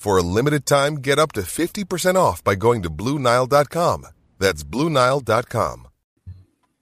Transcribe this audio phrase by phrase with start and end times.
[0.00, 4.06] For a limited time, get up to 50% off by going to BlueNile.com.
[4.38, 5.88] That's BlueNile.com.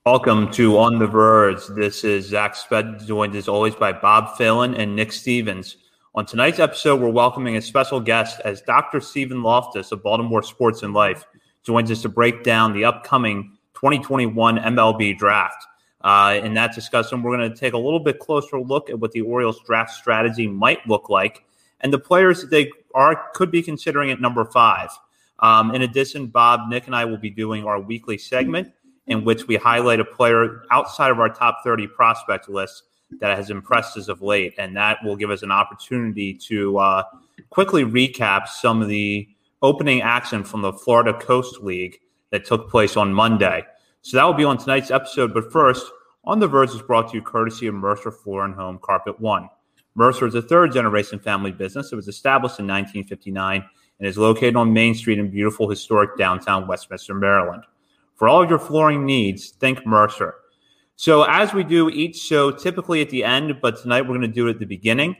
[0.06, 1.66] Welcome to On the Verge.
[1.66, 5.78] This is Zach Sped, joined as always by Bob Phelan and Nick Stevens.
[6.14, 9.00] On tonight's episode, we're welcoming a special guest as Dr.
[9.00, 11.26] Stephen Loftus of Baltimore Sports and Life
[11.64, 15.66] joins us to break down the upcoming 2021 MLB draft.
[16.02, 19.10] Uh, in that discussion, we're going to take a little bit closer look at what
[19.10, 21.42] the Orioles draft strategy might look like
[21.80, 24.90] and the players that they are could be considering at number five.
[25.40, 28.72] Um, in addition, Bob, Nick, and I will be doing our weekly segment
[29.06, 32.84] in which we highlight a player outside of our top 30 prospect list
[33.20, 34.54] that has impressed us of late.
[34.58, 37.02] And that will give us an opportunity to uh,
[37.50, 39.28] quickly recap some of the
[39.62, 43.64] opening action from the Florida Coast League that took place on Monday.
[44.02, 45.32] So that will be on tonight's episode.
[45.32, 45.86] But first,
[46.24, 49.48] On the Verge is brought to you courtesy of Mercer Floor and Home Carpet One.
[49.98, 51.92] Mercer is a third generation family business.
[51.92, 53.64] It was established in 1959
[53.98, 57.64] and is located on Main Street in beautiful historic downtown Westminster, Maryland.
[58.14, 60.36] For all of your flooring needs, think Mercer.
[60.94, 64.28] So, as we do each show, typically at the end, but tonight we're going to
[64.28, 65.16] do it at the beginning,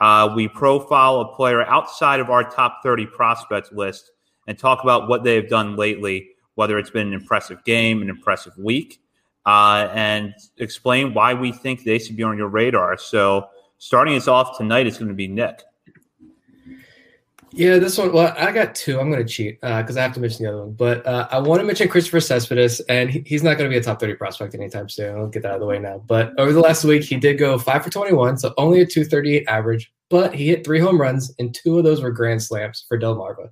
[0.00, 4.10] uh, we profile a player outside of our top 30 prospects list
[4.46, 8.52] and talk about what they've done lately, whether it's been an impressive game, an impressive
[8.58, 9.00] week,
[9.46, 12.98] uh, and explain why we think they should be on your radar.
[12.98, 13.48] So,
[13.80, 15.62] starting us off tonight is going to be Nick.
[17.52, 18.12] Yeah, this one.
[18.12, 19.00] Well, I got two.
[19.00, 20.72] I'm going to cheat because uh, I have to mention the other one.
[20.72, 23.78] But uh, I want to mention Christopher Cespedes, and he, he's not going to be
[23.78, 25.16] a top 30 prospect anytime soon.
[25.16, 25.98] I'll get that out of the way now.
[26.06, 29.48] But over the last week, he did go five for 21, so only a 238
[29.48, 29.92] average.
[30.10, 33.48] But he hit three home runs, and two of those were grand slams for Delmarva.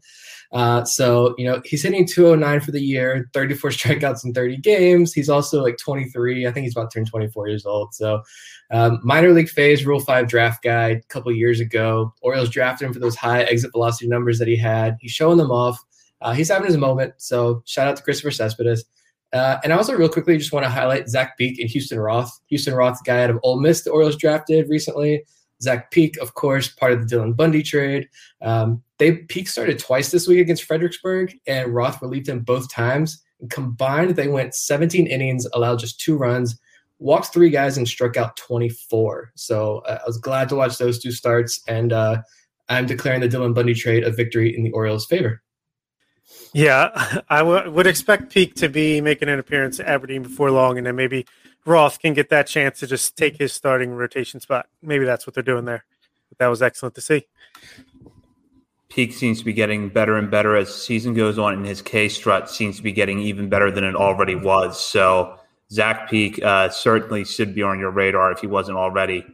[0.52, 5.12] Uh, so, you know, he's hitting 209 for the year, 34 strikeouts in 30 games.
[5.12, 6.46] He's also like 23.
[6.46, 7.94] I think he's about turned 24 years old.
[7.94, 8.22] So,
[8.70, 12.12] um, minor league phase, Rule 5 draft guy a couple years ago.
[12.22, 14.96] Orioles drafted him for those high exit velocity numbers that he had.
[15.00, 15.78] He's showing them off.
[16.20, 17.14] Uh, he's having his moment.
[17.18, 18.84] So, shout out to Christopher Cespedes.
[19.32, 22.30] Uh, and I also, real quickly, just want to highlight Zach Peek and Houston Roth.
[22.46, 25.24] Houston Roth, guy out of Ole Miss, the Orioles drafted recently.
[25.62, 28.08] Zach Peek, of course, part of the Dylan Bundy trade.
[28.40, 33.22] Um, they Peek started twice this week against Fredericksburg, and Roth relieved him both times.
[33.40, 36.58] And combined, they went 17 innings, allowed just two runs,
[36.98, 39.32] walked three guys, and struck out 24.
[39.36, 42.22] So uh, I was glad to watch those two starts, and uh,
[42.68, 45.42] I'm declaring the Dylan Bundy trade a victory in the Orioles' favor.
[46.52, 50.78] Yeah, I w- would expect Peek to be making an appearance at Aberdeen before long,
[50.78, 51.26] and then maybe
[51.68, 54.66] Roth can get that chance to just take his starting rotation spot.
[54.82, 55.84] Maybe that's what they're doing there.
[56.30, 57.26] But that was excellent to see.
[58.88, 61.82] Peek seems to be getting better and better as the season goes on, and his
[61.82, 64.82] K strut seems to be getting even better than it already was.
[64.82, 65.38] So
[65.70, 69.26] Zach Peek uh, certainly should be on your radar if he wasn't already.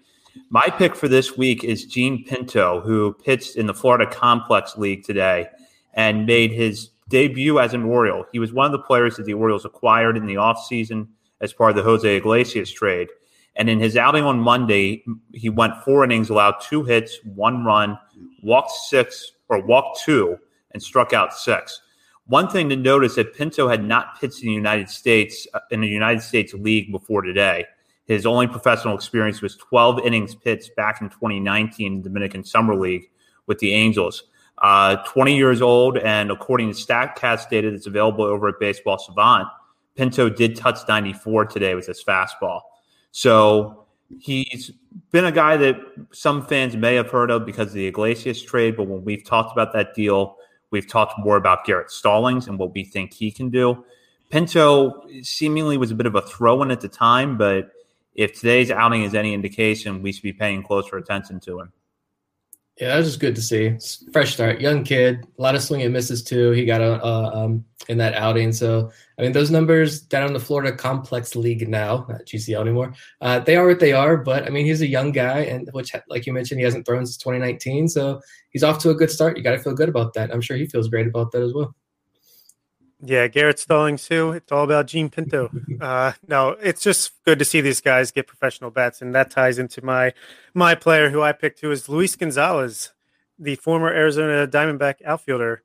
[0.50, 5.04] My pick for this week is Jean Pinto, who pitched in the Florida Complex League
[5.04, 5.48] today
[5.94, 8.26] and made his debut as an Oriole.
[8.32, 11.06] He was one of the players that the Orioles acquired in the offseason
[11.44, 13.08] as part of the Jose Iglesias trade.
[13.56, 17.98] And in his outing on Monday, he went four innings, allowed two hits, one run,
[18.42, 20.38] walked six or walked two,
[20.72, 21.80] and struck out six.
[22.26, 25.82] One thing to notice that Pinto had not pitched in the United States uh, in
[25.82, 27.66] the United States League before today.
[28.06, 33.10] His only professional experience was 12 innings pitched back in 2019 the Dominican Summer League
[33.46, 34.24] with the Angels.
[34.58, 39.48] Uh, 20 years old, and according to StatCast data that's available over at Baseball Savant,
[39.94, 42.60] Pinto did touch 94 today with his fastball.
[43.12, 43.86] So
[44.18, 44.70] he's
[45.10, 45.76] been a guy that
[46.12, 48.76] some fans may have heard of because of the Iglesias trade.
[48.76, 50.36] But when we've talked about that deal,
[50.70, 53.84] we've talked more about Garrett Stallings and what we think he can do.
[54.30, 57.70] Pinto seemingly was a bit of a throw in at the time, but
[58.14, 61.72] if today's outing is any indication, we should be paying closer attention to him.
[62.80, 63.76] Yeah, that was just good to see.
[64.12, 66.50] Fresh start, young kid, a lot of swing and misses too.
[66.50, 68.52] He got a, um, in that outing.
[68.52, 72.92] So I mean, those numbers down in the Florida Complex League now, not GCL anymore.
[73.20, 74.16] Uh, they are what they are.
[74.16, 77.06] But I mean, he's a young guy, and which, like you mentioned, he hasn't thrown
[77.06, 77.88] since 2019.
[77.88, 79.36] So he's off to a good start.
[79.36, 80.32] You got to feel good about that.
[80.32, 81.74] I'm sure he feels great about that as well.
[83.06, 84.32] Yeah, Garrett Stallings too.
[84.32, 85.50] It's all about Jean Pinto.
[85.80, 89.58] Uh, no, it's just good to see these guys get professional bats, and that ties
[89.58, 90.14] into my
[90.54, 92.92] my player who I picked, who is Luis Gonzalez,
[93.38, 95.62] the former Arizona Diamondback outfielder,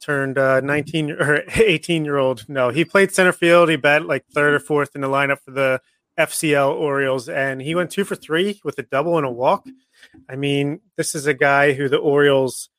[0.00, 2.48] turned uh, 19 or 18 year old.
[2.48, 3.68] No, he played center field.
[3.68, 5.82] He bat like third or fourth in the lineup for the
[6.18, 9.66] FCL Orioles, and he went two for three with a double and a walk.
[10.30, 12.70] I mean, this is a guy who the Orioles.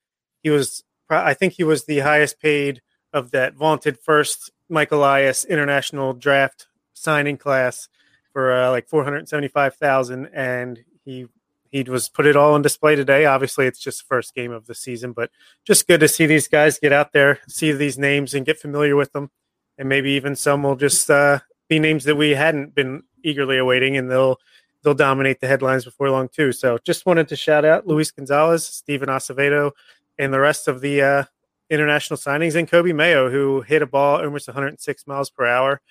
[0.41, 2.81] He was, I think, he was the highest paid
[3.13, 7.87] of that vaunted first Michael Elias international draft signing class
[8.31, 11.27] for uh, like 475,000 and he
[11.71, 13.25] he was put it all on display today.
[13.25, 15.29] Obviously, it's just the first game of the season, but
[15.65, 18.95] just good to see these guys get out there, see these names, and get familiar
[18.95, 19.29] with them.
[19.77, 23.97] And maybe even some will just uh, be names that we hadn't been eagerly awaiting,
[23.97, 24.37] and they'll
[24.83, 26.51] they'll dominate the headlines before long too.
[26.51, 29.71] So, just wanted to shout out Luis Gonzalez, Stephen Acevedo,
[30.17, 31.23] and the rest of the uh,
[31.69, 35.81] international signings, and Coby Mayo, who hit a ball almost 106 miles per hour,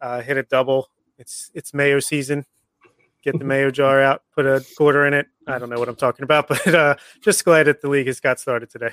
[0.00, 0.88] uh, hit a double.
[1.18, 2.44] It's it's Mayo season.
[3.22, 5.26] Get the Mayo jar out, put a quarter in it.
[5.46, 8.20] I don't know what I'm talking about, but uh, just glad that the league has
[8.20, 8.90] got started today.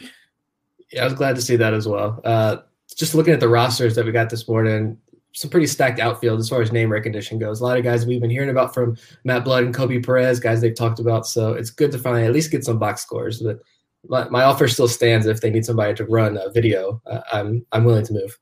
[0.92, 2.22] Yeah, I was glad to see that as well.
[2.24, 2.58] Uh,
[2.96, 4.98] just looking at the rosters that we got this morning,
[5.34, 7.60] some pretty stacked outfield as far as name recognition goes.
[7.60, 10.62] A lot of guys we've been hearing about from Matt Blood and Koby Perez, guys
[10.62, 11.26] they've talked about.
[11.26, 13.42] So it's good to finally at least get some box scores.
[13.42, 13.60] But
[14.06, 15.26] my, my offer still stands.
[15.26, 18.38] If they need somebody to run a video, uh, I'm I'm willing to move.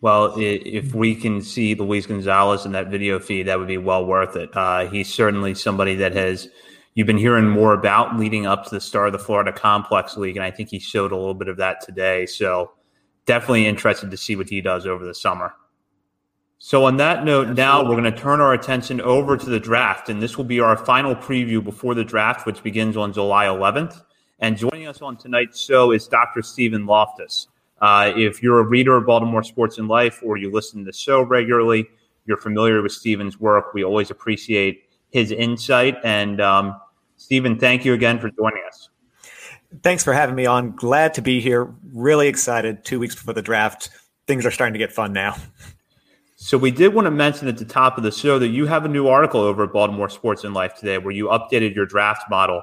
[0.00, 4.06] Well, if we can see Luis Gonzalez in that video feed, that would be well
[4.06, 4.56] worth it.
[4.56, 6.48] Uh, he's certainly somebody that has
[6.94, 10.36] you've been hearing more about leading up to the start of the Florida Complex League,
[10.36, 12.26] and I think he showed a little bit of that today.
[12.26, 12.72] So
[13.26, 15.52] definitely interested to see what he does over the summer.
[16.60, 20.08] So on that note, now we're going to turn our attention over to the draft,
[20.08, 24.00] and this will be our final preview before the draft, which begins on July 11th.
[24.40, 26.42] And joining us on tonight's show is Dr.
[26.42, 27.48] Stephen Loftus.
[27.80, 30.92] Uh, if you're a reader of Baltimore Sports and Life or you listen to the
[30.92, 31.86] show regularly,
[32.26, 33.74] you're familiar with Stephen's work.
[33.74, 35.96] We always appreciate his insight.
[36.04, 36.80] And um,
[37.16, 38.90] Stephen, thank you again for joining us.
[39.82, 40.72] Thanks for having me on.
[40.76, 41.74] Glad to be here.
[41.92, 42.84] Really excited.
[42.84, 43.90] Two weeks before the draft.
[44.26, 45.36] Things are starting to get fun now.
[46.36, 48.84] So we did want to mention at the top of the show that you have
[48.84, 52.30] a new article over at Baltimore Sports and Life today where you updated your draft
[52.30, 52.62] model.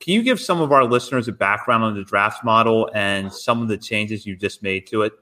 [0.00, 3.62] Can you give some of our listeners a background on the draft model and some
[3.62, 5.12] of the changes you just made to it?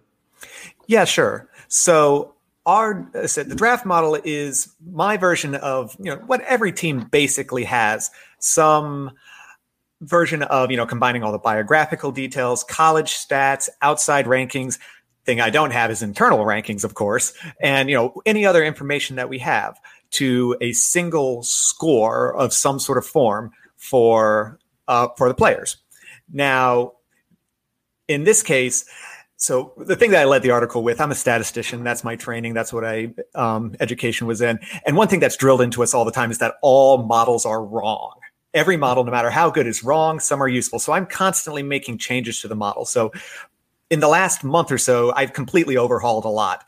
[0.87, 1.49] Yeah, sure.
[1.69, 2.35] So
[2.67, 7.65] our said the draft model is my version of you know what every team basically
[7.65, 9.11] has some
[10.01, 14.79] version of you know combining all the biographical details college stats outside rankings
[15.25, 19.17] thing i don't have is internal rankings of course and you know any other information
[19.17, 19.79] that we have
[20.11, 24.59] to a single score of some sort of form for
[24.89, 25.77] uh, for the players.
[26.33, 26.93] Now,
[28.09, 28.85] in this case,
[29.37, 31.85] so the thing that I led the article with, I'm a statistician.
[31.85, 32.55] That's my training.
[32.55, 34.59] That's what I um, education was in.
[34.87, 37.63] And one thing that's drilled into us all the time is that all models are
[37.65, 38.13] wrong.
[38.55, 40.21] Every model, no matter how good, is wrong.
[40.21, 40.79] Some are useful.
[40.79, 42.85] So I'm constantly making changes to the model.
[42.85, 43.13] So
[43.91, 46.65] in the last month or so, I've completely overhauled a lot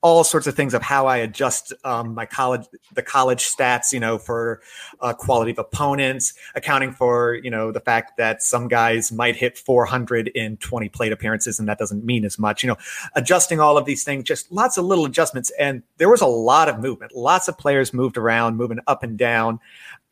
[0.00, 3.98] all sorts of things of how I adjust um, my college, the college stats, you
[3.98, 4.60] know, for
[5.00, 9.58] uh, quality of opponents, accounting for, you know, the fact that some guys might hit
[9.58, 12.76] 400 in 20 plate appearances and that doesn't mean as much, you know,
[13.16, 15.50] adjusting all of these things, just lots of little adjustments.
[15.58, 19.18] And there was a lot of movement, lots of players moved around, moving up and
[19.18, 19.58] down.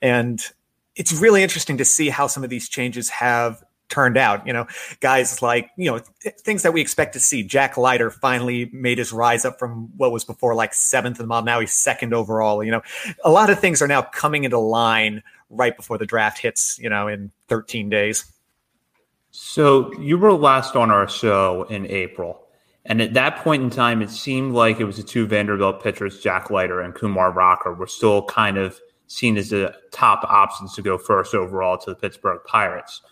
[0.02, 0.42] And
[0.96, 4.46] it's really interesting to see how some of these changes have turned out.
[4.46, 4.66] You know,
[5.00, 7.42] guys like, you know, th- things that we expect to see.
[7.42, 11.28] Jack Leiter finally made his rise up from what was before like seventh in the
[11.28, 11.44] model.
[11.44, 12.62] Now he's second overall.
[12.62, 12.82] You know,
[13.24, 16.90] a lot of things are now coming into line right before the draft hits, you
[16.90, 18.24] know, in 13 days.
[19.30, 22.42] So you were last on our show in April.
[22.86, 26.20] And at that point in time, it seemed like it was the two Vanderbilt pitchers,
[26.20, 30.82] Jack Leiter and Kumar Rocker, were still kind of seen as the top options to
[30.82, 33.02] go first overall to the Pittsburgh Pirates.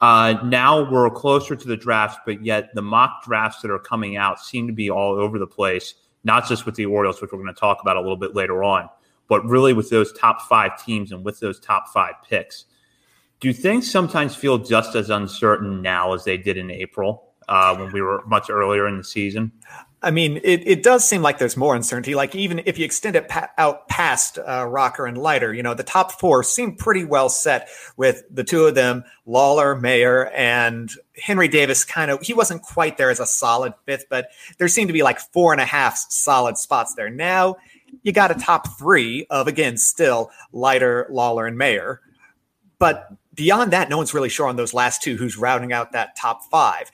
[0.00, 4.16] Uh, now we're closer to the draft, but yet the mock drafts that are coming
[4.16, 7.42] out seem to be all over the place, not just with the Orioles, which we're
[7.42, 8.88] going to talk about a little bit later on,
[9.28, 12.66] but really with those top five teams and with those top five picks.
[13.40, 17.92] Do things sometimes feel just as uncertain now as they did in April uh, when
[17.92, 19.52] we were much earlier in the season?
[20.06, 22.14] I mean, it, it does seem like there's more uncertainty.
[22.14, 25.74] Like even if you extend it pa- out past uh, Rocker and Leiter, you know,
[25.74, 30.92] the top four seem pretty well set with the two of them, Lawlar, Mayer, and
[31.20, 31.84] Henry Davis.
[31.84, 35.02] Kind of, he wasn't quite there as a solid fifth, but there seemed to be
[35.02, 37.10] like four and a half solid spots there.
[37.10, 37.56] Now
[38.04, 42.00] you got a top three of again still Leiter, Lawlar, and Mayer,
[42.78, 46.14] but beyond that, no one's really sure on those last two who's rounding out that
[46.14, 46.92] top five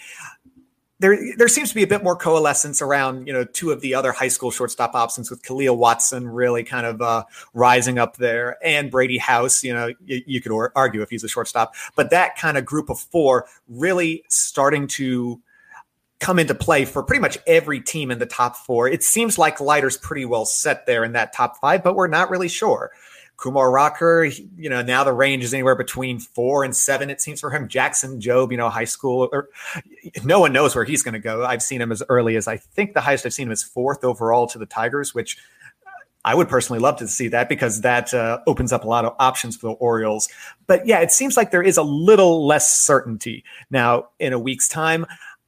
[1.02, 3.94] there there seems to be a bit more coalescence around you know two of the
[3.94, 8.56] other high school shortstop options with Khalil Watson really kind of uh, rising up there
[8.64, 12.36] and Brady House you know you, you could argue if he's a shortstop but that
[12.36, 15.40] kind of group of four really starting to
[16.20, 18.86] come into play for pretty much every team in the top four.
[18.86, 22.30] It seems like Leiter's pretty well set there in that top five but we're not
[22.30, 22.92] really sure
[23.42, 27.40] Kumar Rocker, you know, now the range is anywhere between four and seven, it seems
[27.40, 27.66] for him.
[27.66, 29.48] Jackson Jobe, you know, high school, or
[30.22, 31.44] no one knows where he's going to go.
[31.44, 34.04] I've seen him as early as I think the highest I've seen him is fourth
[34.04, 35.38] overall to the Tigers, which
[36.24, 39.16] I would personally love to see that because that uh, opens up a lot of
[39.18, 40.28] options for the Orioles.
[40.68, 44.68] But yeah, it seems like there is a little less certainty now in a week's
[44.68, 45.04] time.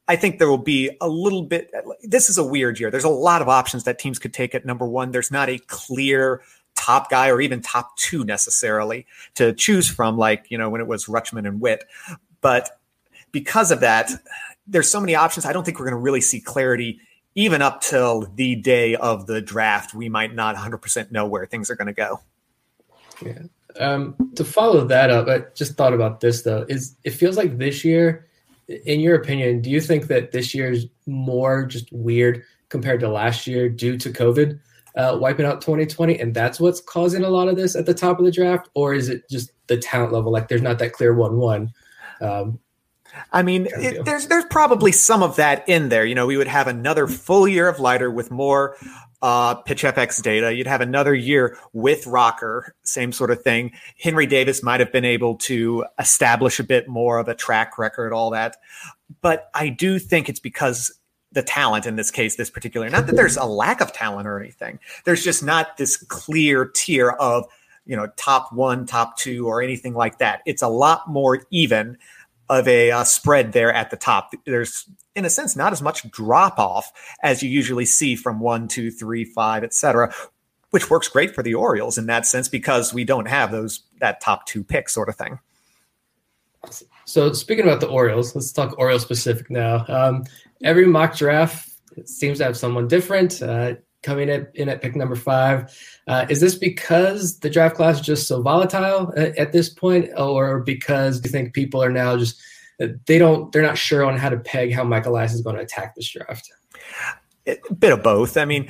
[0.09, 1.71] I think there will be a little bit.
[2.03, 2.91] This is a weird year.
[2.91, 5.11] There's a lot of options that teams could take at number one.
[5.11, 6.41] There's not a clear
[6.75, 9.05] top guy or even top two necessarily
[9.35, 11.83] to choose from, like, you know, when it was Rutschman and Witt.
[12.41, 12.79] But
[13.31, 14.11] because of that,
[14.67, 15.45] there's so many options.
[15.45, 16.99] I don't think we're going to really see clarity
[17.35, 19.93] even up till the day of the draft.
[19.93, 22.21] We might not 100% know where things are going to go.
[23.21, 23.43] Yeah.
[23.77, 26.65] Um, to follow that up, I just thought about this though.
[26.69, 28.27] Is it feels like this year,
[28.67, 33.09] in your opinion, do you think that this year is more just weird compared to
[33.09, 34.59] last year due to COVID?
[34.95, 38.17] Uh, wiping out 2020, and that's what's causing a lot of this at the top
[38.17, 40.31] of the draft, or is it just the talent level?
[40.31, 41.73] Like there's not that clear one-one.
[42.21, 42.59] Um,
[43.31, 46.05] I mean, it, there's there's probably some of that in there.
[46.05, 48.77] You know, we would have another full year of Leiter with more
[49.21, 50.53] uh, pitch FX data.
[50.53, 53.71] You'd have another year with Rocker, same sort of thing.
[53.99, 58.13] Henry Davis might have been able to establish a bit more of a track record,
[58.13, 58.57] all that.
[59.21, 60.93] But I do think it's because
[61.35, 62.89] the talent in this case, this particular.
[62.89, 64.79] Not that there's a lack of talent or anything.
[65.03, 67.45] There's just not this clear tier of
[67.85, 70.41] you know top one, top two, or anything like that.
[70.45, 71.97] It's a lot more even
[72.49, 74.33] of a uh, spread there at the top.
[74.45, 78.67] There's in a sense not as much drop off as you usually see from one,
[78.67, 80.13] two, three, five, etc.
[80.71, 84.21] Which works great for the Orioles in that sense because we don't have those that
[84.21, 85.39] top two pick sort of thing.
[87.05, 89.85] So speaking about the Orioles, let's talk Orioles specific now.
[89.87, 90.23] Um,
[90.63, 91.69] every mock draft
[92.05, 95.75] seems to have someone different uh, coming in, at pick number five.
[96.07, 100.09] Uh, is this because the draft class is just so volatile at, at this point,
[100.17, 102.41] or because you think people are now just
[103.05, 105.61] they don't they're not sure on how to peg how Michael Elias is going to
[105.61, 106.51] attack this draft?
[107.47, 108.37] A bit of both.
[108.37, 108.69] I mean,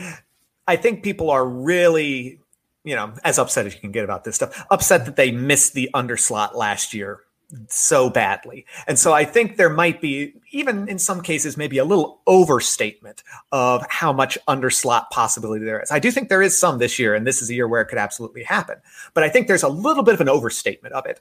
[0.68, 2.40] I think people are really
[2.84, 5.74] you know, as upset as you can get about this stuff, upset that they missed
[5.74, 7.25] the underslot last year
[7.68, 8.66] so badly.
[8.88, 13.24] And so I think there might be, even in some cases, maybe a little overstatement
[13.52, 15.92] of how much underslot possibility there is.
[15.92, 17.88] I do think there is some this year, and this is a year where it
[17.88, 18.78] could absolutely happen.
[19.14, 21.20] But I think there's a little bit of an overstatement of it.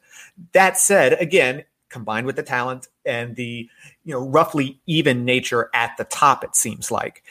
[0.53, 3.69] That said, again, combined with the talent and the
[4.05, 7.23] you know roughly even nature at the top, it seems like.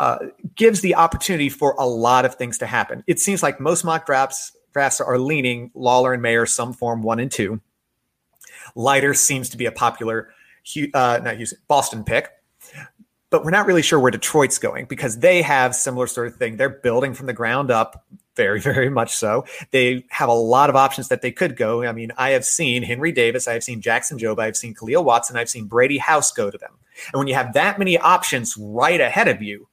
[0.00, 0.18] Uh,
[0.56, 3.04] gives the opportunity for a lot of things to happen.
[3.06, 7.20] It seems like most mock drafts drafts are leaning Lawlar and Mayer some form one
[7.20, 7.60] and two
[8.74, 10.30] Leiter seems to be a popular,
[10.94, 12.30] uh, not Houston, Boston pick.
[13.30, 16.56] But we're not really sure where Detroit's going because they have similar sort of thing.
[16.56, 18.04] They're building from the ground up,
[18.36, 19.44] very, very much so.
[19.72, 21.84] They have a lot of options that they could go.
[21.84, 25.04] I mean, I have seen Henry Davis, I have seen Jackson Jobe, I've seen Khalil
[25.04, 26.72] Watson, I've seen Brady House go to them.
[27.12, 29.66] And when you have that many options right ahead of you,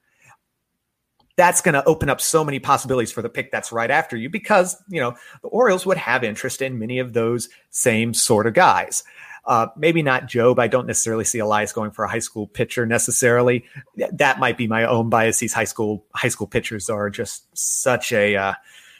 [1.35, 4.29] that's going to open up so many possibilities for the pick that's right after you
[4.29, 8.53] because, you know, the Orioles would have interest in many of those same sort of
[8.53, 9.03] guys.
[9.45, 10.59] Uh, maybe not Jobe.
[10.59, 13.65] I don't necessarily see Elias going for a high school pitcher necessarily.
[14.11, 15.39] That might be my own bias.
[15.39, 18.53] These high school high school pitchers are just such a uh,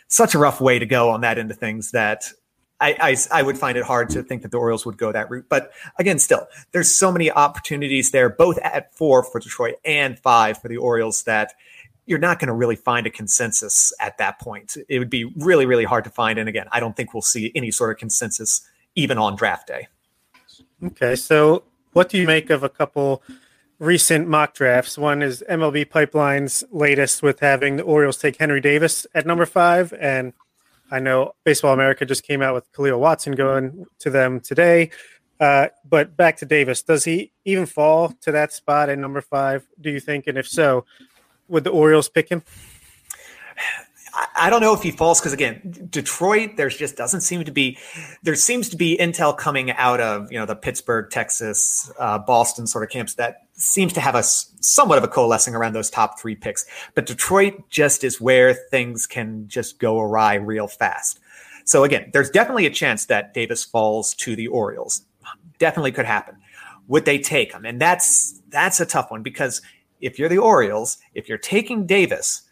[0.08, 2.32] such a rough way to go on that end of things that
[2.82, 5.30] I, I, I, would find it hard to think that the Orioles would go that
[5.30, 5.46] route.
[5.48, 10.60] But again, still, there's so many opportunities there, both at four for Detroit and five
[10.60, 11.54] for the Orioles, that
[12.06, 14.76] you're not going to really find a consensus at that point.
[14.90, 16.40] It would be really, really hard to find.
[16.40, 18.62] And again, I don't think we'll see any sort of consensus
[18.96, 19.88] even on draft day.
[20.84, 21.16] Okay.
[21.16, 23.22] So, what do you make of a couple
[23.80, 24.98] recent mock drafts?
[24.98, 29.94] One is MLB Pipeline's latest with having the Orioles take Henry Davis at number five.
[29.94, 30.34] And
[30.90, 34.90] I know Baseball America just came out with Khalil Watson going to them today.
[35.40, 39.66] Uh, but back to Davis, does he even fall to that spot at number five?
[39.80, 40.28] Do you think?
[40.28, 40.86] And if so,
[41.52, 42.44] would the Orioles pick him?
[44.36, 46.58] I don't know if he falls because again, Detroit.
[46.58, 47.78] There's just doesn't seem to be.
[48.24, 52.68] There seems to be intel coming out of you know the Pittsburgh, Texas, uh, Boston
[52.68, 56.20] sort of camps that seems to have a somewhat of a coalescing around those top
[56.20, 56.66] three picks.
[56.94, 61.20] But Detroit just is where things can just go awry real fast.
[61.64, 65.04] So again, there's definitely a chance that Davis falls to the Orioles.
[65.58, 66.36] Definitely could happen.
[66.88, 67.66] Would they take him?
[67.66, 69.62] And that's that's a tough one because
[70.02, 72.44] if you're the Orioles, if you're taking Davis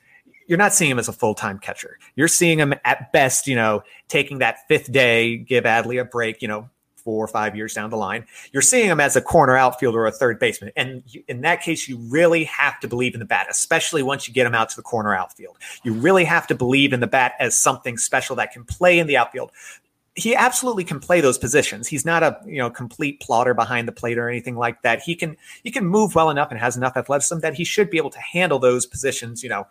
[0.49, 1.99] you're not seeing him as a full time catcher.
[2.15, 6.41] You're seeing him at best, you know, taking that fifth day, give Adley a break,
[6.41, 8.25] you know, four or five years down the line.
[8.51, 10.71] You're seeing him as a corner outfielder or a third baseman.
[10.75, 14.33] And in that case, you really have to believe in the bat, especially once you
[14.33, 15.57] get him out to the corner outfield.
[15.83, 19.05] You really have to believe in the bat as something special that can play in
[19.05, 19.51] the outfield.
[20.15, 21.87] He absolutely can play those positions.
[21.87, 25.01] He's not a you know complete plotter behind the plate or anything like that.
[25.01, 27.97] He can he can move well enough and has enough athleticism that he should be
[27.97, 29.43] able to handle those positions.
[29.43, 29.67] You know,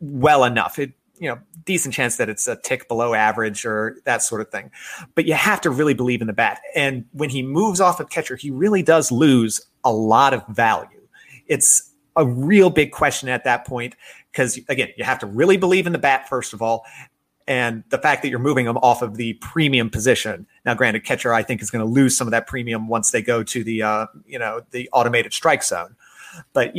[0.00, 0.78] well enough.
[0.78, 4.50] It, you know, decent chance that it's a tick below average or that sort of
[4.50, 4.70] thing.
[5.14, 6.60] But you have to really believe in the bat.
[6.74, 11.00] And when he moves off of catcher, he really does lose a lot of value.
[11.46, 13.94] It's a real big question at that point
[14.32, 16.84] because again, you have to really believe in the bat first of all,
[17.46, 20.46] and the fact that you're moving them off of the premium position.
[20.64, 23.22] Now, granted, catcher I think is going to lose some of that premium once they
[23.22, 25.96] go to the uh, you know the automated strike zone,
[26.52, 26.74] but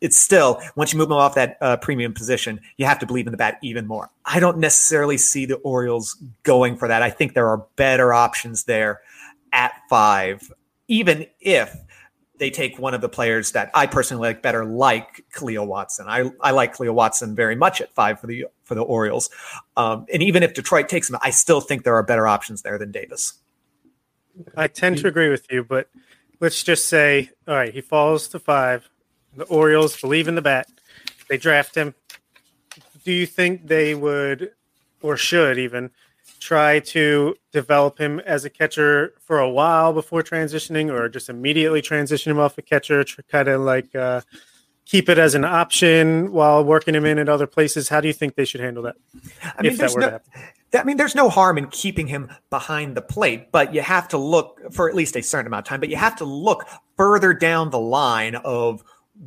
[0.00, 3.26] it's still once you move them off that uh, premium position, you have to believe
[3.26, 4.10] in the bat even more.
[4.24, 7.02] I don't necessarily see the Orioles going for that.
[7.02, 9.00] I think there are better options there
[9.52, 10.52] at five,
[10.88, 11.74] even if
[12.38, 16.06] they take one of the players that I personally like better, like Cleo Watson.
[16.08, 19.30] I, I like Cleo Watson very much at five for the for the Orioles.
[19.76, 22.78] Um, and even if Detroit takes him, I still think there are better options there
[22.78, 23.34] than Davis.
[24.56, 25.88] I tend to agree with you, but
[26.40, 28.88] let's just say, all right, he falls to five
[29.36, 30.66] the Orioles believe in the bat.
[31.28, 31.94] They draft him.
[33.04, 34.52] Do you think they would,
[35.02, 35.90] or should even,
[36.40, 41.82] try to develop him as a catcher for a while before transitioning, or just immediately
[41.82, 44.20] transition him off a catcher, kind of like uh,
[44.86, 47.88] keep it as an option while working him in at other places?
[47.88, 48.96] How do you think they should handle that?
[49.42, 50.32] I mean, if that were no, to happen.
[50.74, 54.18] I mean, there's no harm in keeping him behind the plate, but you have to
[54.18, 55.80] look for at least a certain amount of time.
[55.80, 56.64] But you have to look
[56.96, 58.82] further down the line of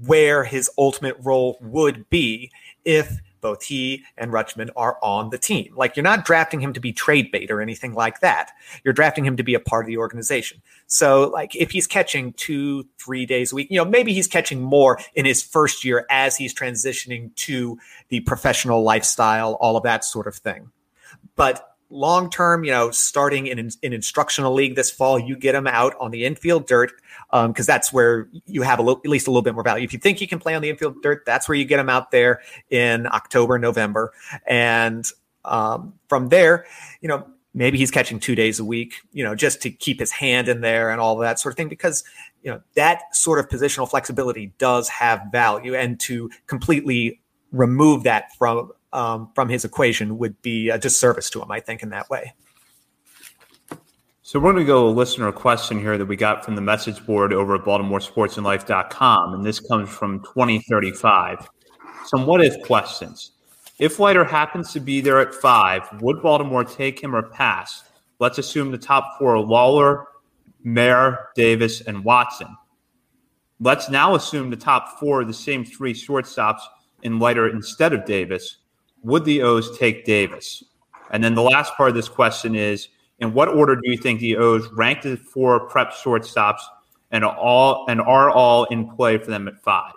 [0.06, 2.52] where his ultimate role would be
[2.86, 5.74] if both he and Rutschman are on the team.
[5.76, 8.52] Like you're not drafting him to be trade bait or anything like that.
[8.84, 10.62] You're drafting him to be a part of the organization.
[10.88, 14.62] So like if he's catching two, three days a week, you know, maybe he's catching
[14.62, 17.78] more in his first year as he's transitioning to
[18.10, 20.72] the professional lifestyle, all of that sort of thing.
[21.36, 25.68] But long term, you know, starting in an instructional league this fall, you get him
[25.68, 26.92] out on the infield dirt
[27.32, 29.84] because um, that's where you have a little, at least a little bit more value.
[29.84, 31.90] If you think he can play on the infield dirt, that's where you get him
[31.90, 34.14] out there in October, November,
[34.46, 35.06] and
[35.46, 36.66] um, from there,
[37.02, 40.12] you know, maybe he's catching two days a week, you know, just to keep his
[40.12, 42.04] hand in there and all that sort of thing because
[42.44, 47.20] you know that sort of positional flexibility does have value, and to completely
[47.52, 51.84] remove that from um, from his equation would be a disservice to him, I think,
[51.84, 52.34] in that way.
[54.22, 57.04] So we're going to go a listener question here that we got from the message
[57.06, 61.50] board over at BaltimoreSportsAndLife.com, and this comes from 2035.
[62.06, 63.32] Some what if questions.
[63.80, 67.84] If Leiter happens to be there at five, would Baltimore take him or pass?
[68.20, 70.06] Let's assume the top four are Lawlar,
[70.64, 72.56] Mayer, Davis, and Watson.
[73.60, 76.62] Let's now assume the top four are the same three shortstops
[77.04, 78.58] in Leiter instead of Davis
[79.04, 80.64] would the O's take Davis?
[81.12, 82.88] And then the last part of this question is
[83.20, 86.62] in what order do you think the O's rank the four prep shortstops
[87.12, 89.94] and all and are all in play for them at five?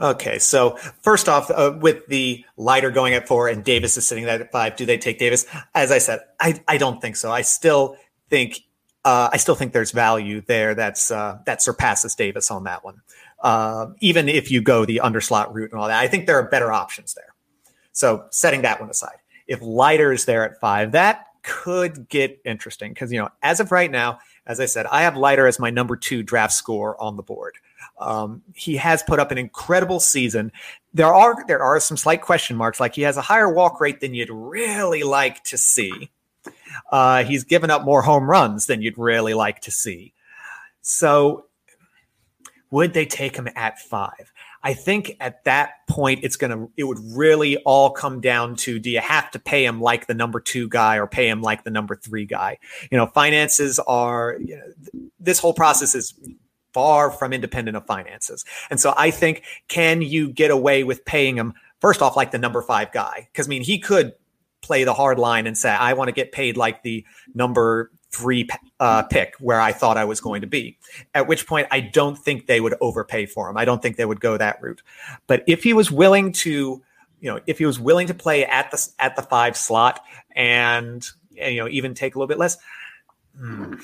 [0.00, 4.24] Okay, so first off, uh, with the Leiter going at four and Davis is sitting
[4.24, 5.46] at five, do they take Davis?
[5.74, 7.30] As I said, I, I don't think so.
[7.30, 7.96] I still
[8.28, 8.60] think
[9.04, 13.02] uh, I still think there's value there that's uh, that surpasses Davis on that one.
[13.40, 16.48] Uh, even if you go the underslot route and all that, I think there are
[16.48, 17.33] better options there.
[17.94, 22.92] So setting that one aside, if Leiter is there at five, that could get interesting
[22.92, 25.70] because you know as of right now, as I said, I have Leiter as my
[25.70, 27.56] number two draft score on the board.
[27.98, 30.52] Um, he has put up an incredible season.
[30.92, 34.00] There are there are some slight question marks, like he has a higher walk rate
[34.00, 36.10] than you'd really like to see.
[36.90, 40.12] Uh, he's given up more home runs than you'd really like to see.
[40.82, 41.46] So,
[42.70, 44.32] would they take him at five?
[44.64, 48.90] I think at that point, it's to, it would really all come down to do
[48.90, 51.70] you have to pay him like the number two guy or pay him like the
[51.70, 52.58] number three guy?
[52.90, 56.14] You know, finances are, you know, this whole process is
[56.72, 58.44] far from independent of finances.
[58.70, 62.38] And so I think, can you get away with paying him first off like the
[62.38, 63.28] number five guy?
[63.30, 64.14] Because I mean, he could
[64.62, 68.48] play the hard line and say, I want to get paid like the number three
[68.80, 70.78] uh, pick where I thought I was going to be.
[71.14, 73.56] At which point, I don't think they would overpay for him.
[73.56, 74.82] I don't think they would go that route.
[75.26, 76.82] But if he was willing to,
[77.20, 80.00] you know, if he was willing to play at the at the five slot
[80.34, 81.06] and,
[81.38, 82.56] and you know even take a little bit less.
[83.38, 83.74] Hmm,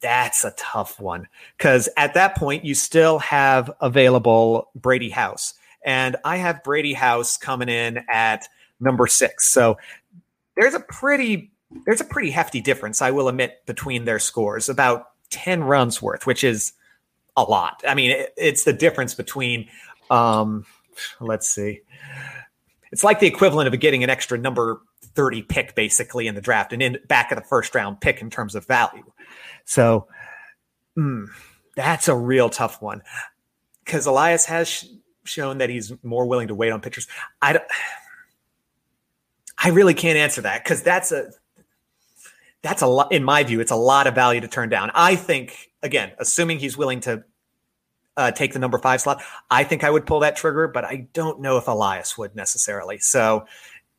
[0.00, 6.16] that's a tough one because at that point you still have available Brady House, and
[6.24, 8.46] I have Brady House coming in at
[8.80, 9.50] number six.
[9.50, 9.76] So
[10.56, 11.52] there's a pretty
[11.84, 16.26] there's a pretty hefty difference, I will admit, between their scores, about 10 runs worth,
[16.26, 16.72] which is
[17.36, 17.82] a lot.
[17.86, 19.68] I mean, it, it's the difference between,
[20.10, 20.64] um,
[21.20, 21.80] let's see,
[22.92, 26.72] it's like the equivalent of getting an extra number 30 pick basically in the draft
[26.72, 29.04] and in back of the first round pick in terms of value.
[29.64, 30.06] So
[30.96, 31.26] mm,
[31.76, 33.02] that's a real tough one
[33.84, 34.84] because Elias has sh-
[35.24, 37.08] shown that he's more willing to wait on pitchers.
[37.42, 37.64] I don't,
[39.58, 41.30] I really can't answer that because that's a
[42.64, 44.90] that's a lot in my view it's a lot of value to turn down.
[44.94, 47.22] I think again assuming he's willing to
[48.16, 51.08] uh, take the number five slot i think i would pull that trigger but i
[51.12, 52.98] don't know if elias would necessarily.
[52.98, 53.46] So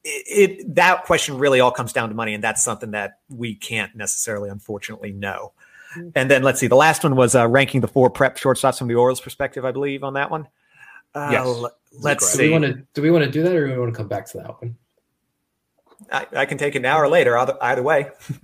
[0.03, 3.55] it, it that question really all comes down to money and that's something that we
[3.55, 5.53] can't necessarily unfortunately know.
[5.95, 6.09] Mm-hmm.
[6.15, 8.87] and then let's see the last one was uh, ranking the four prep shortstops from
[8.87, 10.47] the orioles perspective i believe on that one.
[11.13, 11.71] Uh, yes.
[12.01, 13.79] let's do see we want to do we want to do that or do we
[13.79, 14.75] want to come back to that one
[16.11, 18.09] I, I, can take it now or later, either, either way.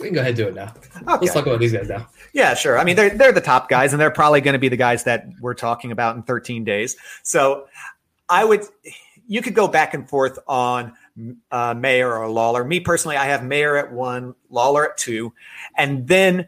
[0.00, 0.74] we can go ahead and do it now.
[0.96, 1.18] Okay.
[1.20, 2.08] Let's talk about these guys now.
[2.32, 2.78] Yeah, sure.
[2.78, 5.04] I mean, they're they're the top guys, and they're probably going to be the guys
[5.04, 6.96] that we're talking about in 13 days.
[7.22, 7.66] So,
[8.28, 8.64] I would,
[9.26, 10.94] you could go back and forth on
[11.50, 12.66] uh, Mayer or Lawlar.
[12.66, 15.34] Me personally, I have Mayer at one, Lawlar at two,
[15.76, 16.46] and then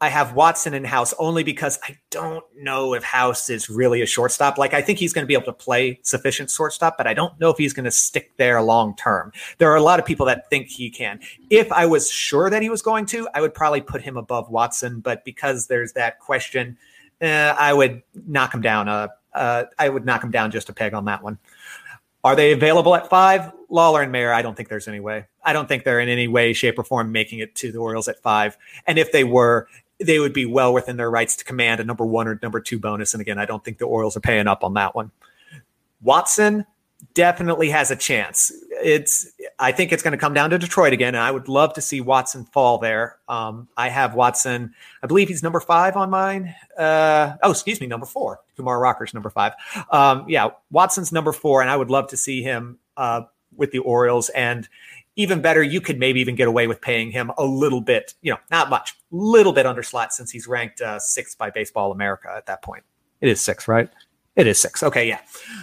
[0.00, 4.06] I have Watson in House only because I don't know if House is really a
[4.06, 4.56] shortstop.
[4.56, 7.38] Like I think he's going to be able to play sufficient shortstop, but I don't
[7.40, 9.32] know if he's going to stick there long term.
[9.58, 11.18] There are a lot of people that think he can.
[11.50, 14.48] If I was sure that he was going to, I would probably put him above
[14.50, 15.00] Watson.
[15.00, 16.78] But because there's that question,
[17.20, 18.88] uh, I would knock him down.
[18.88, 21.38] Uh, uh, I would knock him down just a peg on that one.
[22.22, 23.52] Are they available at five?
[23.70, 25.26] Lawlar and Mayer, I don't think there's any way.
[25.44, 28.08] I don't think they're in any way, shape, or form making it to the Orioles
[28.08, 28.56] at five.
[28.86, 29.68] And if they were,
[30.00, 32.78] they would be well within their rights to command a number one or number two
[32.78, 33.14] bonus.
[33.14, 35.10] And again, I don't think the Orioles are paying up on that one.
[36.02, 36.64] Watson
[37.14, 38.52] definitely has a chance.
[38.82, 41.74] It's I think it's going to come down to Detroit again, and I would love
[41.74, 43.18] to see Watson fall there.
[43.28, 44.74] Um, I have Watson.
[45.02, 46.54] I believe he's number five on mine.
[46.76, 48.40] Uh, oh, excuse me, number four.
[48.56, 49.54] Kumar Rocker's number five.
[49.90, 53.22] Um, yeah, Watson's number four, and I would love to see him uh,
[53.56, 54.28] with the Orioles.
[54.30, 54.68] And
[55.18, 58.32] even better, you could maybe even get away with paying him a little bit, you
[58.32, 62.32] know, not much, little bit under slot since he's ranked uh, sixth by Baseball America
[62.34, 62.84] at that point.
[63.20, 63.90] It is six, right?
[64.36, 64.84] It is six.
[64.84, 65.18] Okay, yeah.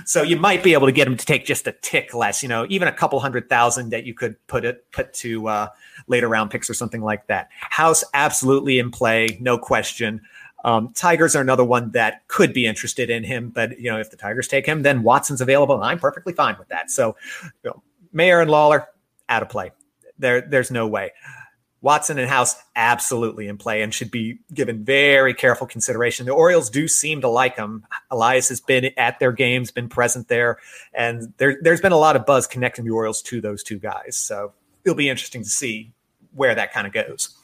[0.06, 2.50] So you might be able to get him to take just a tick less, you
[2.50, 5.68] know, even a couple hundred thousand that you could put it put to uh,
[6.08, 7.48] later round picks or something like that.
[7.62, 10.20] House absolutely in play, no question.
[10.65, 14.12] Um, Tigers are another one that could be interested in him, but you know, if
[14.12, 16.91] the Tigers take him, then Watson's available, and I'm perfectly fine with that.
[16.91, 17.15] So,
[17.63, 18.88] you know, Mayer and Lawlar,
[19.29, 19.71] out of play.
[20.17, 21.11] There, there's no way.
[21.85, 26.25] Watson and House absolutely in play and should be given very careful consideration.
[26.25, 27.85] The Orioles do seem to like him.
[28.09, 30.57] Elias has been at their games, been present there,
[30.95, 34.15] and there, has been a lot of buzz connecting the Orioles to those two guys.
[34.15, 35.93] So it'll be interesting to see
[36.33, 37.38] where that kind of goes.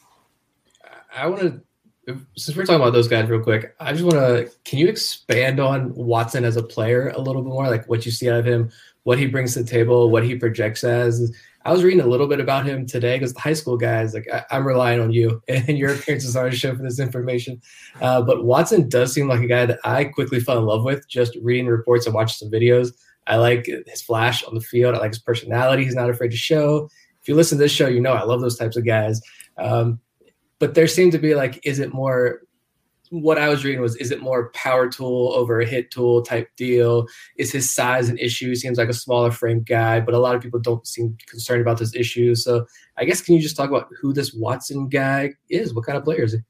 [1.14, 1.62] I want
[2.06, 4.88] to, since we're talking about those guys real quick, I just want to, can you
[4.88, 7.68] expand on Watson as a player a little bit more?
[7.68, 8.72] Like what you see out of him,
[9.04, 11.32] what he brings to the table, what he projects as?
[11.64, 14.26] I was reading a little bit about him today because the high school guys, like
[14.32, 17.60] I, am relying on you and your appearances on the show for this information.
[18.00, 21.08] Uh, but Watson does seem like a guy that I quickly fell in love with
[21.08, 22.92] just reading reports and watching some videos.
[23.26, 24.94] I like his flash on the field.
[24.94, 25.84] I like his personality.
[25.84, 26.88] He's not afraid to show.
[27.20, 29.20] If you listen to this show, you know I love those types of guys.
[29.58, 30.00] Um,
[30.58, 32.42] but there seemed to be like, is it more
[33.12, 36.48] what I was reading was is it more power tool over a hit tool type
[36.56, 37.06] deal?
[37.36, 38.48] Is his size an issue?
[38.48, 41.60] He seems like a smaller frame guy, but a lot of people don't seem concerned
[41.60, 42.34] about this issue.
[42.34, 45.74] So I guess can you just talk about who this Watson guy is?
[45.74, 46.40] What kind of player is he?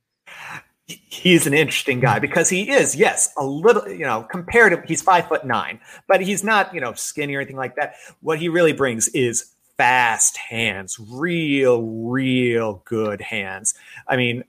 [0.87, 5.03] He's an interesting guy because he is, yes, a little, you know, compared to he's
[5.03, 7.95] five foot nine, but he's not, you know, skinny or anything like that.
[8.21, 13.75] What he really brings is fast hands, real, real good hands.
[14.07, 14.45] I mean,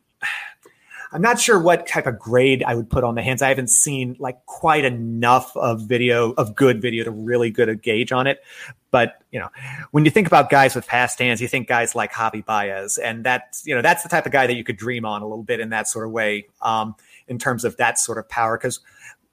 [1.13, 3.43] I'm not sure what type of grade I would put on the hands.
[3.43, 7.75] I haven't seen like quite enough of video of good video to really good a
[7.75, 8.43] gauge on it.
[8.89, 9.49] But you know,
[9.91, 13.23] when you think about guys with fast hands, you think guys like Javi Baez, and
[13.23, 15.43] that's you know that's the type of guy that you could dream on a little
[15.43, 16.95] bit in that sort of way, um,
[17.27, 18.57] in terms of that sort of power.
[18.57, 18.79] Because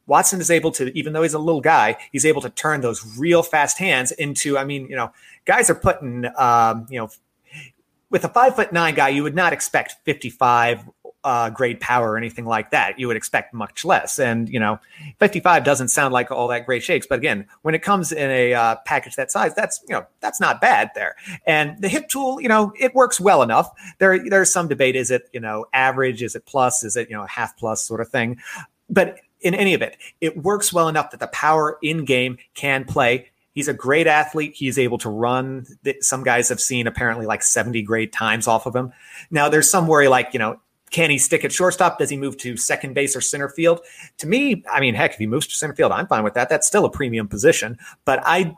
[0.06, 3.18] Watson is able to, even though he's a little guy, he's able to turn those
[3.18, 4.58] real fast hands into.
[4.58, 5.12] I mean, you know,
[5.46, 7.10] guys are putting, um, you know,
[8.10, 10.84] with a five foot nine guy, you would not expect 55
[11.22, 12.98] uh, grade power or anything like that.
[12.98, 14.18] You would expect much less.
[14.18, 14.78] And, you know,
[15.18, 17.06] 55 doesn't sound like all that great shakes.
[17.06, 20.40] But again, when it comes in a uh, package that size, that's, you know, that's
[20.40, 21.16] not bad there.
[21.46, 23.70] And the hip tool, you know, it works well enough.
[23.98, 24.96] There, there's some debate.
[24.96, 26.22] Is it, you know, average?
[26.22, 26.82] Is it plus?
[26.84, 28.38] Is it, you know, half plus sort of thing?
[28.88, 32.84] But in any of it, it works well enough that the power in game can
[32.84, 33.28] play.
[33.52, 34.54] He's a great athlete.
[34.54, 35.66] He's able to run.
[36.00, 38.92] Some guys have seen apparently like 70 grade times off of him.
[39.30, 41.98] Now, there's some worry like, you know, can he stick at shortstop?
[41.98, 43.80] Does he move to second base or center field?
[44.18, 46.48] To me, I mean, heck, if he moves to center field, I'm fine with that.
[46.48, 47.78] That's still a premium position.
[48.04, 48.56] But I,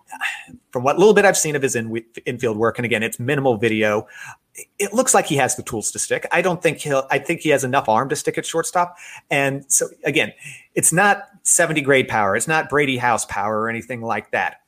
[0.70, 3.58] from what little bit I've seen of his in, infield work, and again, it's minimal
[3.58, 4.06] video,
[4.78, 6.26] it looks like he has the tools to stick.
[6.32, 8.96] I don't think he'll, I think he has enough arm to stick at shortstop.
[9.30, 10.32] And so, again,
[10.74, 12.34] it's not 70 grade power.
[12.34, 14.60] It's not Brady House power or anything like that.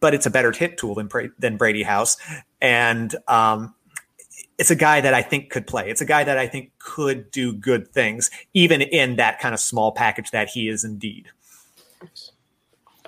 [0.00, 2.16] But it's a better hit tool than, than Brady House.
[2.60, 3.74] And, um,
[4.58, 5.90] it's a guy that I think could play.
[5.90, 9.60] It's a guy that I think could do good things, even in that kind of
[9.60, 11.28] small package that he is indeed.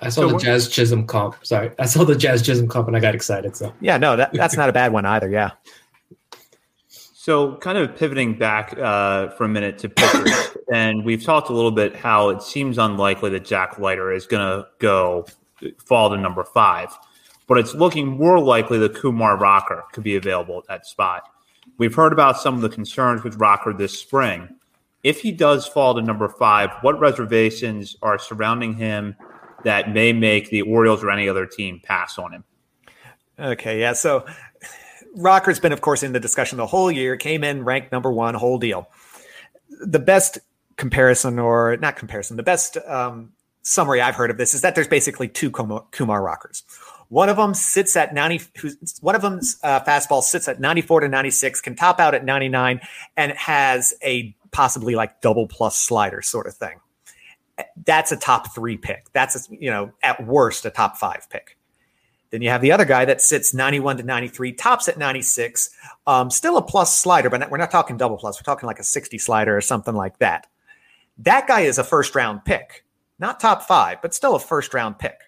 [0.01, 1.45] I saw so the Jazz Chisholm comp.
[1.45, 3.55] Sorry, I saw the Jazz Chisholm comp and I got excited.
[3.55, 5.29] So yeah, no, that, that's not a bad one either.
[5.29, 5.51] Yeah.
[7.21, 11.53] So, kind of pivoting back uh, for a minute to pitchers, and we've talked a
[11.53, 15.27] little bit how it seems unlikely that Jack Leiter is going to go
[15.85, 16.97] fall to number five,
[17.45, 21.23] but it's looking more likely that Kumar Rocker could be available at that spot.
[21.79, 24.49] We've heard about some of the concerns with Rocker this spring.
[25.01, 29.15] If he does fall to number five, what reservations are surrounding him
[29.63, 32.43] that may make the Orioles or any other team pass on him?
[33.39, 33.93] Okay, yeah.
[33.93, 34.25] So
[35.15, 38.33] Rocker's been, of course, in the discussion the whole year, came in ranked number one,
[38.33, 38.89] whole deal.
[39.69, 40.37] The best
[40.75, 44.89] comparison, or not comparison, the best um, summary I've heard of this is that there's
[44.89, 46.63] basically two Kumar Rockers.
[47.09, 48.41] One of them sits at 90,
[49.01, 52.79] one of them's uh, fastball sits at 94 to 96, can top out at 99,
[53.17, 56.79] and has a possibly like double plus slider sort of thing.
[57.83, 59.07] That's a top three pick.
[59.11, 61.57] That's, a, you know, at worst, a top five pick.
[62.29, 65.71] Then you have the other guy that sits 91 to 93, tops at 96,
[66.05, 68.39] um, still a plus slider, but we're not talking double plus.
[68.39, 70.45] We're talking like a 60 slider or something like that.
[71.17, 72.85] That guy is a first round pick,
[73.17, 75.19] not top five, but still a first round pick.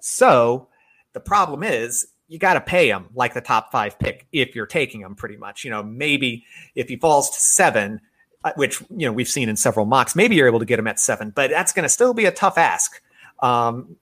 [0.00, 0.68] So
[1.12, 4.66] the problem is you got to pay him like the top five pick if you're
[4.66, 5.64] taking him pretty much.
[5.64, 6.44] You know, maybe
[6.74, 8.00] if he falls to seven,
[8.44, 10.86] uh, which, you know, we've seen in several mocks, maybe you're able to get him
[10.86, 13.02] at seven, but that's going to still be a tough ask.
[13.40, 13.96] Um,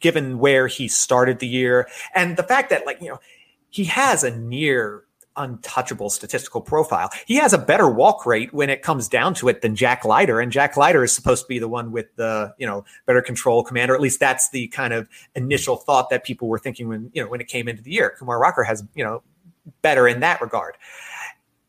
[0.00, 3.20] given where he started the year and the fact that like, you know,
[3.70, 5.03] he has a near
[5.36, 7.10] untouchable statistical profile.
[7.26, 10.40] He has a better walk rate when it comes down to it than Jack Leiter,
[10.40, 13.62] and Jack Leiter is supposed to be the one with the you know better control
[13.64, 17.10] command, or at least that's the kind of initial thought that people were thinking when
[17.12, 18.14] you know when it came into the year.
[18.18, 19.22] Kumar Rocker has you know
[19.82, 20.76] better in that regard.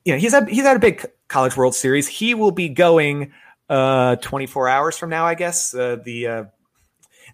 [0.03, 2.07] You know he's had he's had a big College World Series.
[2.07, 3.31] He will be going
[3.69, 5.73] uh 24 hours from now, I guess.
[5.73, 6.43] Uh, the uh,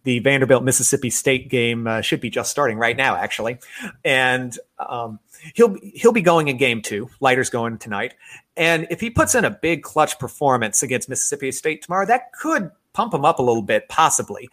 [0.03, 3.59] the Vanderbilt Mississippi State game uh, should be just starting right now, actually,
[4.03, 5.19] and um,
[5.55, 7.09] he'll he'll be going in game two.
[7.19, 8.15] Leiter's going tonight,
[8.57, 12.71] and if he puts in a big clutch performance against Mississippi State tomorrow, that could
[12.93, 14.49] pump him up a little bit, possibly.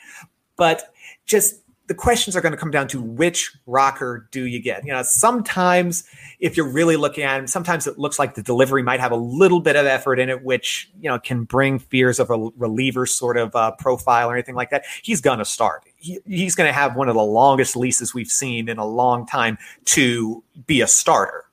[0.56, 0.92] But
[1.26, 4.84] just the questions are going to come down to which rocker do you get.
[4.84, 6.04] You know, sometimes
[6.38, 9.16] if you're really looking at him, sometimes it looks like the delivery might have a
[9.16, 13.06] little bit of effort in it, which you know can bring fears of a reliever
[13.06, 14.84] sort of uh, profile or anything like that.
[15.02, 15.84] He's going to start.
[15.96, 19.26] He, he's going to have one of the longest leases we've seen in a long
[19.26, 21.46] time to be a starter.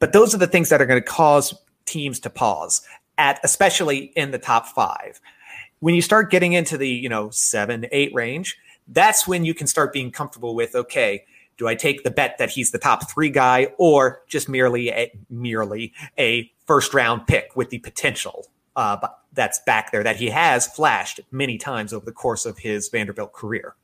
[0.00, 2.82] But those are the things that are going to cause teams to pause
[3.16, 5.20] at, especially in the top five.
[5.78, 8.56] When you start getting into the you know seven, eight range
[8.88, 11.24] that's when you can start being comfortable with okay
[11.56, 15.12] do i take the bet that he's the top three guy or just merely a
[15.30, 18.96] merely a first round pick with the potential uh,
[19.32, 23.32] that's back there that he has flashed many times over the course of his vanderbilt
[23.32, 23.74] career.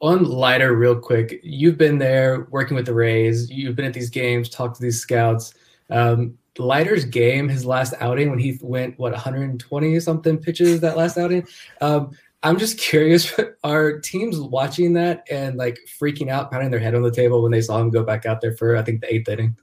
[0.00, 1.40] On Leiter real quick.
[1.42, 3.50] You've been there working with the rays.
[3.50, 5.54] You've been at these games talked to these scouts.
[5.90, 11.16] Um, Leiter's game, his last outing when he went what 120 something pitches that last
[11.16, 11.46] outing.
[11.80, 12.10] Um,
[12.42, 13.32] I'm just curious,
[13.64, 17.52] are teams watching that and like freaking out, pounding their head on the table when
[17.52, 19.56] they saw him go back out there for I think the eighth inning?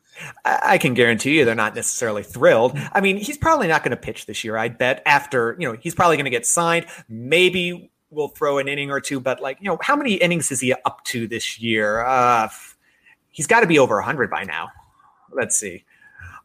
[0.46, 2.78] I can guarantee you they're not necessarily thrilled.
[2.94, 4.58] I mean, he's probably not going to pitch this year.
[4.58, 6.86] I bet after you know he's probably going to get signed.
[7.10, 10.62] Maybe we'll throw an inning or two, but like you know, how many innings is
[10.62, 12.06] he up to this year?
[12.06, 12.48] Uh,
[13.30, 14.70] he's got to be over 100 by now.
[15.32, 15.84] Let's see.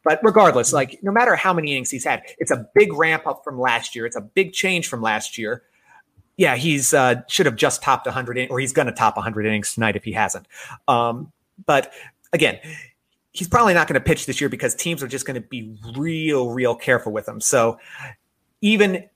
[0.03, 3.43] But regardless, like no matter how many innings he's had, it's a big ramp up
[3.43, 4.05] from last year.
[4.05, 5.63] It's a big change from last year.
[6.41, 9.45] Yeah, he's uh, should have just topped 100, in, or he's going to top 100
[9.45, 10.47] innings tonight if he hasn't.
[10.87, 11.31] Um,
[11.67, 11.93] but
[12.33, 12.57] again,
[13.31, 15.77] he's probably not going to pitch this year because teams are just going to be
[15.95, 17.41] real, real careful with him.
[17.41, 17.77] So
[18.59, 19.07] even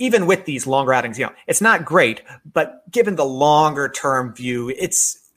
[0.00, 4.34] even with these longer outings, you know, it's not great, but given the longer term
[4.34, 5.30] view, it's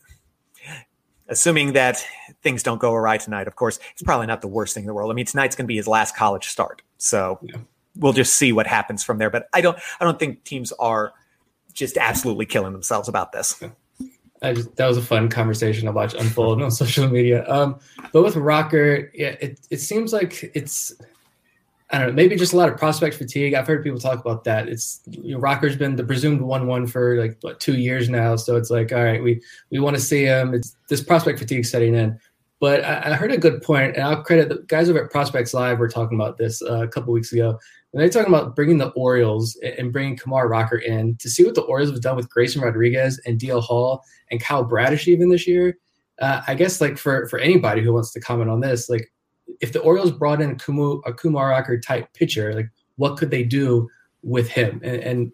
[1.28, 2.04] assuming that
[2.42, 4.94] things don't go awry tonight, of course, it's probably not the worst thing in the
[4.96, 5.12] world.
[5.12, 7.58] I mean, tonight's going to be his last college start, so yeah.
[7.96, 9.30] we'll just see what happens from there.
[9.30, 11.14] But I don't, I don't think teams are
[11.78, 13.64] just absolutely killing themselves about this.
[14.44, 17.48] Just, that was a fun conversation to watch unfold on social media.
[17.50, 17.80] Um,
[18.12, 20.94] but with Rocker, yeah, it, it seems like it's
[21.90, 23.54] I don't know, maybe just a lot of prospect fatigue.
[23.54, 24.68] I've heard people talk about that.
[24.68, 28.36] It's you know, Rocker's been the presumed one one for like what, two years now,
[28.36, 30.54] so it's like all right, we we want to see him.
[30.54, 32.20] It's this prospect fatigue setting in.
[32.60, 35.54] But I, I, heard a good point, and I'll credit the guys over at Prospects
[35.54, 35.78] Live.
[35.78, 37.60] Were talking about this uh, a couple weeks ago.
[37.94, 41.56] And they're talking about bringing the Orioles and bringing Kumar Rocker in to see what
[41.56, 45.48] the Orioles have done with Grayson Rodriguez and DL Hall and Kyle Bradish even this
[45.48, 45.78] year.
[46.22, 49.12] Uh, I guess like for for anybody who wants to comment on this, like
[49.62, 53.32] if the Orioles brought in a, Kumu, a Kumar Rocker type pitcher, like what could
[53.32, 53.88] they do
[54.24, 54.82] with him?
[54.84, 55.32] And, and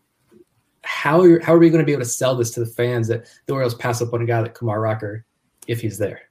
[0.83, 3.07] how are, how are we going to be able to sell this to the fans
[3.07, 5.25] that the Orioles pass up on a guy like Kumar Rocker
[5.67, 6.21] if he's there?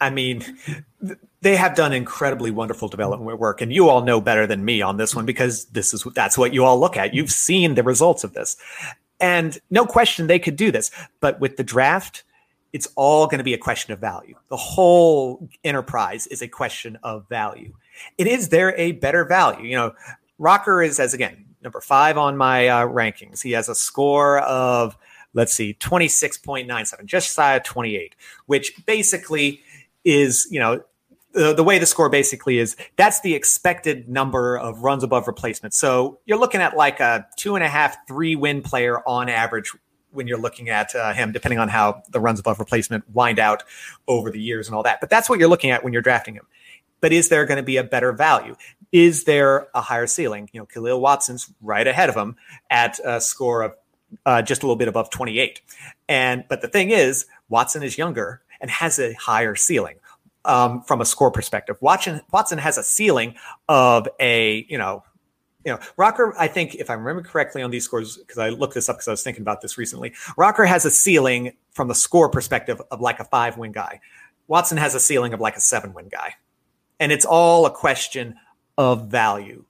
[0.00, 0.44] I mean,
[1.40, 4.96] they have done incredibly wonderful development work, and you all know better than me on
[4.96, 7.14] this one because this is that's what you all look at.
[7.14, 8.56] You've seen the results of this,
[9.20, 10.90] and no question they could do this.
[11.20, 12.24] But with the draft,
[12.72, 14.34] it's all going to be a question of value.
[14.48, 17.74] The whole enterprise is a question of value.
[18.18, 19.66] It is there a better value?
[19.66, 19.94] You know,
[20.38, 23.42] Rocker is as again number five on my uh, rankings.
[23.42, 24.96] He has a score of
[25.34, 28.14] let's see, twenty six point nine seven, just shy of twenty eight,
[28.46, 29.60] which basically
[30.04, 30.82] is you know
[31.34, 35.74] the, the way the score basically is that's the expected number of runs above replacement.
[35.74, 39.72] So you're looking at like a two and a half, three win player on average
[40.12, 43.64] when you're looking at uh, him, depending on how the runs above replacement wind out
[44.06, 45.00] over the years and all that.
[45.00, 46.46] But that's what you're looking at when you're drafting him.
[47.00, 48.54] But is there going to be a better value?
[48.92, 50.48] Is there a higher ceiling?
[50.52, 52.36] You know, Khalil Watson's right ahead of him
[52.70, 53.74] at a score of
[54.24, 55.60] uh, just a little bit above 28.
[56.08, 59.96] And but the thing is, Watson is younger and has a higher ceiling
[60.44, 61.76] um, from a score perspective.
[61.80, 63.34] Watson Watson has a ceiling
[63.68, 65.02] of a you know
[65.64, 68.74] you know, Rocker, I think if I remember correctly on these scores, because I looked
[68.74, 71.94] this up because I was thinking about this recently, Rocker has a ceiling from the
[71.94, 74.00] score perspective of like a five win guy.
[74.46, 76.34] Watson has a ceiling of like a seven win guy.
[77.00, 78.34] And it's all a question
[78.76, 79.64] of value.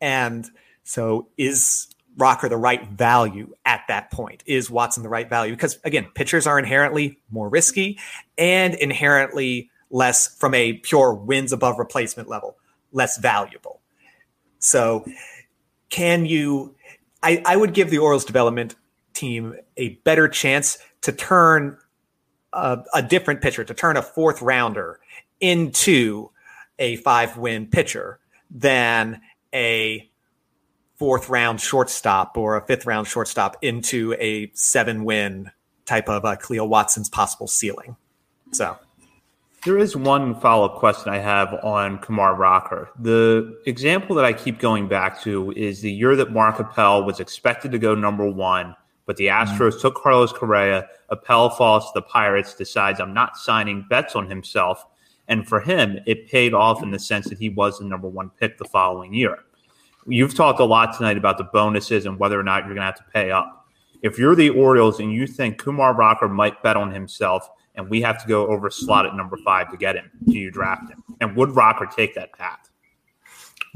[0.00, 0.48] And
[0.84, 4.44] so is Rocker the right value at that point?
[4.46, 5.52] Is Watson the right value?
[5.52, 7.98] Because again, pitchers are inherently more risky
[8.38, 12.56] and inherently less from a pure wins above replacement level,
[12.92, 13.80] less valuable.
[14.58, 15.06] So,
[15.88, 16.74] can you?
[17.22, 18.74] I, I would give the Orioles development
[19.14, 21.78] team a better chance to turn
[22.52, 25.00] a, a different pitcher, to turn a fourth rounder
[25.40, 26.30] into
[26.78, 28.18] a five win pitcher
[28.50, 29.20] than
[29.54, 30.10] a
[30.96, 35.50] fourth round shortstop or a fifth round shortstop into a seven win
[35.86, 37.96] type of uh, Khalil Watson's possible ceiling.
[38.52, 38.76] So
[39.64, 42.90] there is one follow up question I have on Kumar Rocker.
[42.98, 47.18] The example that I keep going back to is the year that Mark Appel was
[47.18, 49.80] expected to go number one, but the Astros mm-hmm.
[49.80, 50.86] took Carlos Correa.
[51.10, 54.84] Appel falls to the Pirates, decides I'm not signing bets on himself.
[55.28, 58.30] And for him, it paid off in the sense that he was the number one
[58.38, 59.38] pick the following year.
[60.06, 62.82] You've talked a lot tonight about the bonuses and whether or not you're going to
[62.82, 63.66] have to pay up.
[64.02, 68.00] If you're the Orioles and you think Kumar Rocker might bet on himself, and we
[68.02, 70.10] have to go over slot at number five to get him.
[70.26, 71.02] Do you draft him?
[71.20, 72.70] And would Rocker take that path?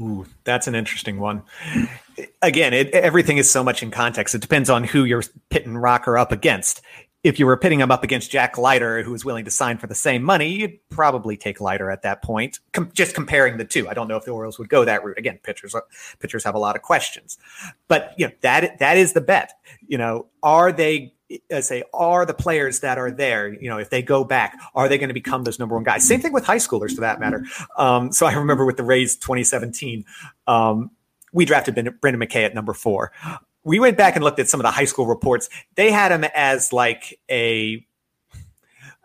[0.01, 1.43] Ooh, that's an interesting one.
[2.41, 4.33] Again, it, everything is so much in context.
[4.33, 6.81] It depends on who you're pitting Rocker up against.
[7.23, 9.87] If you were pitting him up against Jack Leiter, who was willing to sign for
[9.87, 12.59] the same money, you'd probably take Leiter at that point.
[12.71, 15.17] Com- just comparing the two, I don't know if the Orioles would go that route.
[15.17, 15.75] Again, pitchers
[16.19, 17.37] pitchers have a lot of questions,
[17.87, 19.53] but you know that that is the bet.
[19.87, 21.13] You know, are they
[21.53, 24.89] uh, say are the players that are there you know if they go back are
[24.89, 27.19] they going to become those number one guys same thing with high schoolers for that
[27.19, 27.45] matter
[27.77, 30.03] um, so i remember with the rays 2017
[30.47, 30.89] um,
[31.31, 33.11] we drafted brendan mckay at number four
[33.69, 36.23] we went back and looked at some of the high school reports they had him
[36.33, 37.85] as like a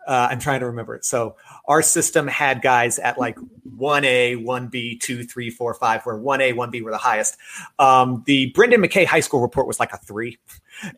[0.07, 1.03] Uh, I'm trying to remember it.
[1.03, 1.35] So
[1.67, 3.37] our system had guys at like
[3.77, 7.37] 1A, 1B, 2, 3, 4, 5, where 1A, 1B were the highest.
[7.79, 10.37] Um, the Brendan McKay high school report was like a three.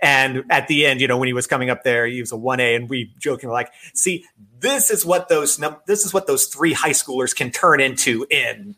[0.01, 2.35] And at the end, you know, when he was coming up there, he was a
[2.35, 4.25] 1A, and we joking like, see,
[4.59, 8.75] this is what those this is what those three high schoolers can turn into in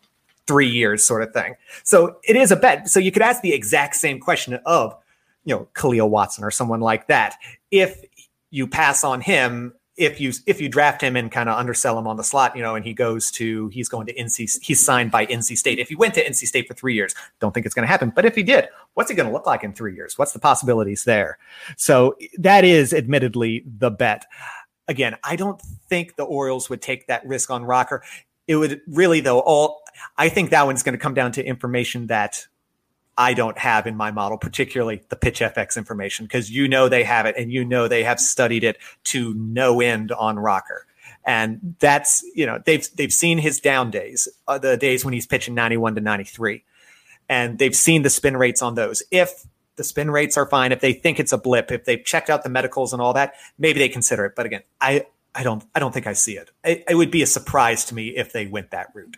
[0.49, 1.53] three years, sort of thing.
[1.83, 2.89] So it is a bet.
[2.89, 4.95] So you could ask the exact same question of,
[5.45, 7.35] you know, Khalil Watson or someone like that.
[7.69, 8.01] If
[8.49, 12.07] you pass on him, if you if you draft him and kind of undersell him
[12.07, 15.11] on the slot, you know, and he goes to he's going to NC, he's signed
[15.11, 15.77] by NC State.
[15.77, 18.11] If he went to NC State for three years, don't think it's going to happen.
[18.15, 20.17] But if he did, what's he going to look like in three years?
[20.17, 21.37] What's the possibilities there?
[21.77, 24.25] So that is admittedly the bet.
[24.87, 28.01] Again, I don't think the Orioles would take that risk on Rocker.
[28.49, 29.83] It would really though all
[30.17, 32.47] I think that one's going to come down to information that
[33.15, 37.03] I don't have in my model, particularly the pitch FX information, because you know they
[37.03, 40.87] have it and you know they have studied it to no end on Rocker.
[41.25, 45.27] And that's, you know, they've they've seen his down days, uh, the days when he's
[45.27, 46.63] pitching 91 to 93.
[47.27, 49.03] And they've seen the spin rates on those.
[49.11, 49.45] If
[49.75, 52.43] the spin rates are fine, if they think it's a blip, if they've checked out
[52.43, 54.33] the medicals and all that, maybe they consider it.
[54.35, 55.05] But again, I
[55.35, 56.51] I don't I don't think I see it.
[56.63, 59.17] It, it would be a surprise to me if they went that route.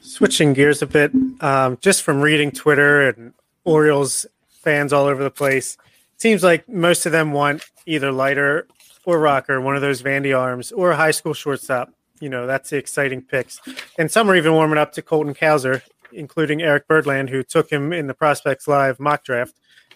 [0.00, 3.32] Switching gears a bit, um, just from reading Twitter and
[3.64, 4.26] Orioles
[4.62, 5.78] fans all over the place,
[6.16, 8.66] seems like most of them want either Leiter
[9.04, 11.90] or Rocker, one of those Vandy arms, or a high school shortstop.
[12.20, 13.60] You know, that's the exciting picks.
[13.98, 17.92] And some are even warming up to Colton Cowser, including Eric Birdland, who took him
[17.92, 19.54] in the Prospects Live mock draft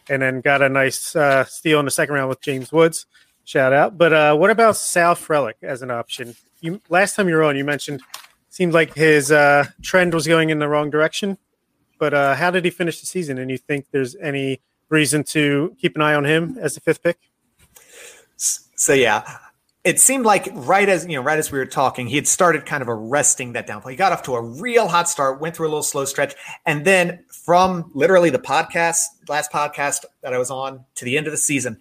[0.09, 3.07] and then got a nice uh, steal in the second round with James Woods.
[3.47, 3.97] Shout out.
[3.97, 6.35] But uh, what about Sal Frelick as an option?
[6.61, 8.03] You last time you were on, you mentioned
[8.51, 11.39] seemed like his uh, trend was going in the wrong direction.
[11.99, 13.39] But uh, how did he finish the season?
[13.39, 17.05] And you think there's any reason to keep an eye on him as the fifth
[17.05, 17.19] pick?
[18.37, 19.39] So yeah,
[19.85, 22.67] it seemed like right as you know, right as we were talking, he had started
[22.67, 23.91] kind of arresting that downfall.
[23.91, 26.35] He got off to a real hot start, went through a little slow stretch,
[26.67, 31.29] and then from literally the podcast, last podcast that I was on to the end
[31.29, 31.79] of the season,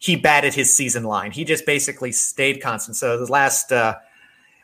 [0.00, 1.30] he batted his season line.
[1.30, 2.96] He just basically stayed constant.
[2.96, 3.94] So the last uh,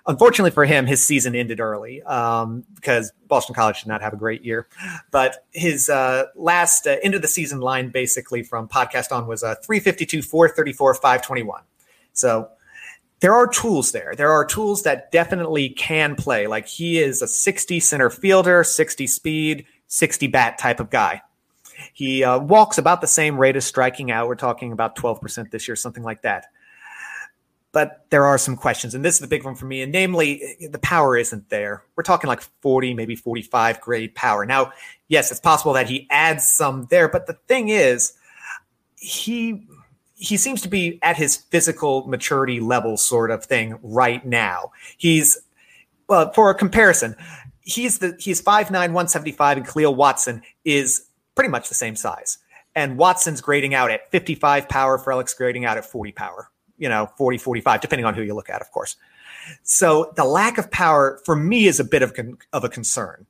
[0.08, 4.16] Unfortunately for him, his season ended early um, because Boston College did not have a
[4.16, 4.68] great year.
[5.10, 9.42] But his uh, last uh, end of the season line, basically from podcast on, was
[9.42, 11.62] a uh, 352, 434, 521.
[12.12, 12.48] So
[13.18, 14.14] there are tools there.
[14.16, 16.46] There are tools that definitely can play.
[16.46, 21.20] Like he is a 60 center fielder, 60 speed, 60 bat type of guy.
[21.92, 24.28] He uh, walks about the same rate as striking out.
[24.28, 26.46] We're talking about 12% this year, something like that
[27.76, 28.94] but there are some questions.
[28.94, 29.82] And this is the big one for me.
[29.82, 31.82] And namely, the power isn't there.
[31.94, 34.46] We're talking like 40, maybe 45 grade power.
[34.46, 34.72] Now,
[35.08, 38.14] yes, it's possible that he adds some there, but the thing is,
[38.96, 39.66] he
[40.14, 44.72] he seems to be at his physical maturity level sort of thing right now.
[44.96, 45.38] He's
[46.08, 47.14] well, for a comparison,
[47.60, 51.05] he's the he's 5'9, 175, and Khalil Watson is
[51.36, 52.38] pretty much the same size.
[52.74, 57.10] And Watson's grading out at 55 power, Frelick's grading out at 40 power you know,
[57.16, 58.96] 40, 45, depending on who you look at, of course.
[59.62, 63.26] So the lack of power for me is a bit of, con- of a concern,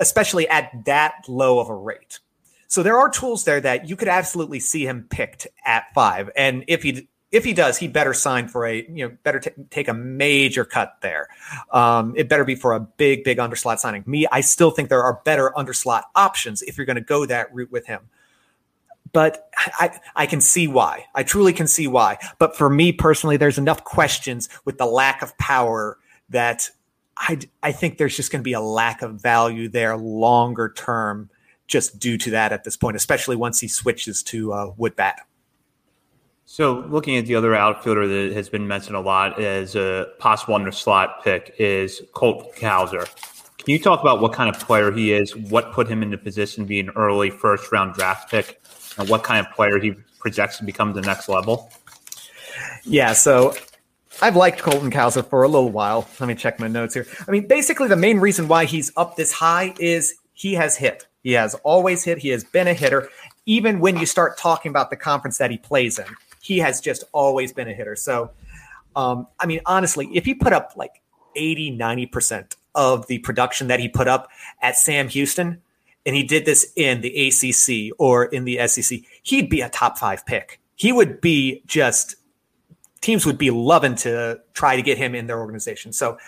[0.00, 2.20] especially at that low of a rate.
[2.66, 6.30] So there are tools there that you could absolutely see him picked at five.
[6.36, 9.50] And if he if he does, he better sign for a you know better t-
[9.70, 11.28] take a major cut there.
[11.72, 14.04] Um, it better be for a big big underslot signing.
[14.06, 17.52] Me, I still think there are better underslot options if you're going to go that
[17.54, 18.08] route with him
[19.12, 21.04] but I, I can see why.
[21.14, 22.18] I truly can see why.
[22.40, 25.98] But for me personally, there's enough questions with the lack of power
[26.30, 26.68] that
[27.16, 31.30] I, I think there's just going to be a lack of value there longer term
[31.68, 35.20] just due to that at this point, especially once he switches to uh, wood bat.
[36.46, 40.54] So, looking at the other outfielder that has been mentioned a lot as a possible
[40.54, 43.08] under slot pick is Colt Cowser.
[43.58, 45.34] Can you talk about what kind of player he is?
[45.34, 48.60] What put him in the position to be an early first round draft pick?
[48.98, 51.70] and what kind of player he projects to become the next level?
[52.84, 53.54] Yeah, so
[54.22, 56.08] I've liked Colton Cowser for a little while.
[56.20, 57.06] Let me check my notes here.
[57.26, 61.06] I mean, basically, the main reason why he's up this high is he has hit.
[61.22, 62.18] He has always hit.
[62.18, 63.08] He has been a hitter.
[63.46, 66.06] Even when you start talking about the conference that he plays in,
[66.44, 67.96] he has just always been a hitter.
[67.96, 68.30] So,
[68.94, 71.00] um, I mean, honestly, if he put up like
[71.34, 74.28] 80, 90% of the production that he put up
[74.60, 75.62] at Sam Houston,
[76.06, 79.96] and he did this in the ACC or in the SEC, he'd be a top
[79.96, 80.60] five pick.
[80.76, 82.16] He would be just
[83.00, 85.92] teams would be loving to try to get him in their organization.
[85.92, 86.18] So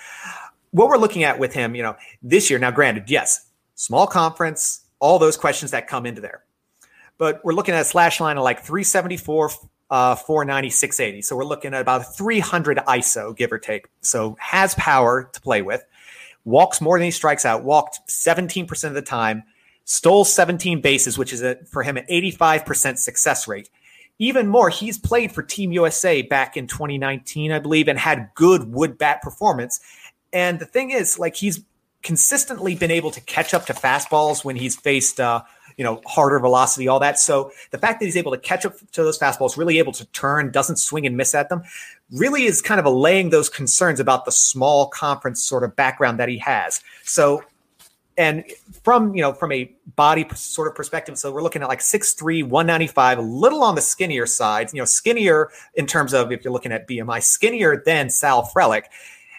[0.70, 4.80] what we're looking at with him, you know, this year, now granted, yes, small conference,
[4.98, 6.42] all those questions that come into there.
[7.18, 9.50] But we're looking at a slash line of like 374,
[9.90, 11.22] uh, 490, 680.
[11.22, 13.86] So we're looking at about 300 ISO, give or take.
[14.00, 15.84] So has power to play with.
[16.44, 17.64] Walks more than he strikes out.
[17.64, 19.44] Walked 17% of the time.
[19.84, 23.70] Stole 17 bases, which is a, for him an 85% success rate.
[24.18, 28.72] Even more, he's played for Team USA back in 2019, I believe, and had good
[28.72, 29.80] wood bat performance.
[30.32, 31.60] And the thing is, like he's
[32.02, 35.42] consistently been able to catch up to fastballs when he's faced uh,
[35.76, 37.18] you know, harder velocity, all that.
[37.18, 40.06] So the fact that he's able to catch up to those fastballs, really able to
[40.06, 41.62] turn, doesn't swing and miss at them,
[42.12, 46.28] really is kind of allaying those concerns about the small conference sort of background that
[46.28, 46.82] he has.
[47.04, 47.42] So
[48.16, 48.44] and
[48.82, 52.44] from you know from a body sort of perspective so we're looking at like 6'3
[52.44, 56.52] 195 a little on the skinnier side you know skinnier in terms of if you're
[56.52, 58.84] looking at bmi skinnier than sal frelick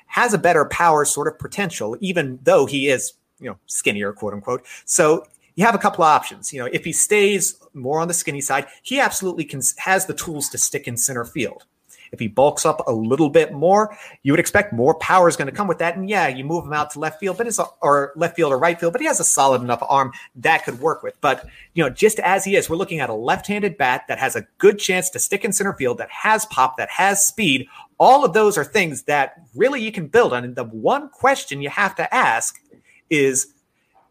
[0.08, 4.34] has a better power sort of potential even though he is you know skinnier quote
[4.34, 5.26] unquote so
[5.58, 6.53] you have a couple of options.
[6.53, 10.14] You know, if he stays more on the skinny side, he absolutely can has the
[10.14, 11.66] tools to stick in center field.
[12.12, 15.49] If he bulks up a little bit more, you would expect more power is going
[15.49, 15.97] to come with that.
[15.97, 18.53] And yeah, you move him out to left field, but it's a, or left field
[18.53, 21.20] or right field, but he has a solid enough arm that could work with.
[21.20, 24.36] But you know, just as he is, we're looking at a left-handed bat that has
[24.36, 27.68] a good chance to stick in center field, that has pop, that has speed.
[27.97, 30.45] All of those are things that really you can build on.
[30.45, 32.62] And the one question you have to ask
[33.10, 33.53] is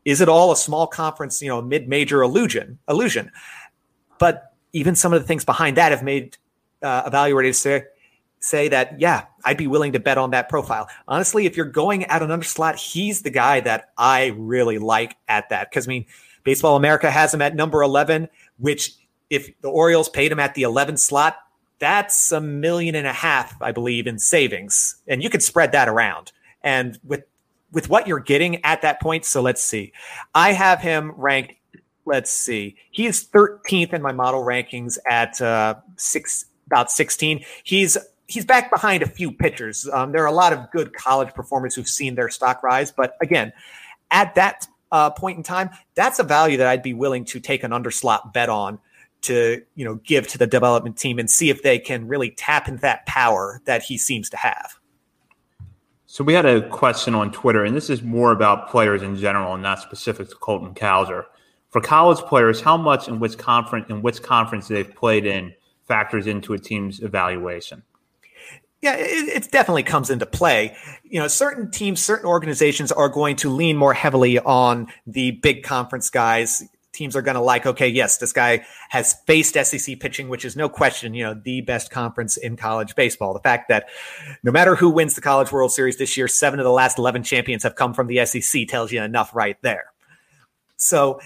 [0.07, 2.79] is it all a small conference, you know, mid-major illusion?
[2.89, 3.31] Illusion,
[4.19, 6.39] but even some of the things behind that have made
[6.83, 7.85] uh, evaluators say
[8.39, 10.89] say that yeah, I'd be willing to bet on that profile.
[11.09, 15.49] Honestly, if you're going at an underslot, he's the guy that I really like at
[15.49, 16.07] that because I mean,
[16.45, 18.29] Baseball America has him at number eleven,
[18.59, 18.95] which
[19.29, 21.37] if the Orioles paid him at the 11 slot,
[21.81, 25.89] that's a million and a half, I believe, in savings, and you could spread that
[25.89, 26.31] around.
[26.63, 27.25] And with
[27.77, 29.27] with what you're getting at that point.
[29.27, 29.93] So let's see.
[30.35, 31.53] I have him ranked.
[32.07, 32.77] Let's see.
[32.91, 37.45] He is 13th in my model rankings at uh, six about 16.
[37.65, 37.99] He's
[38.29, 39.87] he's back behind a few pitchers.
[39.93, 43.15] Um, there are a lot of good college performers who've seen their stock rise, but
[43.21, 43.53] again,
[44.11, 47.63] at that uh, point in time, that's a value that I'd be willing to take
[47.63, 48.79] an underslot bet on
[49.23, 52.69] to you know give to the development team and see if they can really tap
[52.69, 54.79] into that power that he seems to have.
[56.17, 59.53] So we had a question on Twitter, and this is more about players in general
[59.53, 61.27] and not specific to Colton Cowser.
[61.69, 65.53] For college players, how much in which conference in which conference they've played in
[65.87, 67.83] factors into a team's evaluation?
[68.81, 70.75] Yeah, it, it, definitely comes into play.
[71.05, 75.65] You know, certain teams, certain organizations are going to lean more heavily on the big
[75.65, 76.65] conference guys
[76.97, 80.57] teams are going to like, okay, yes, this guy has faced SEC pitching, which is
[80.57, 83.33] no question, you know, the best conference in college baseball.
[83.33, 83.89] The fact that
[84.43, 87.23] no matter who wins the College World Series this year, seven of the last 11
[87.23, 89.93] champions have come from the SEC tells you enough right there.
[90.77, 91.21] So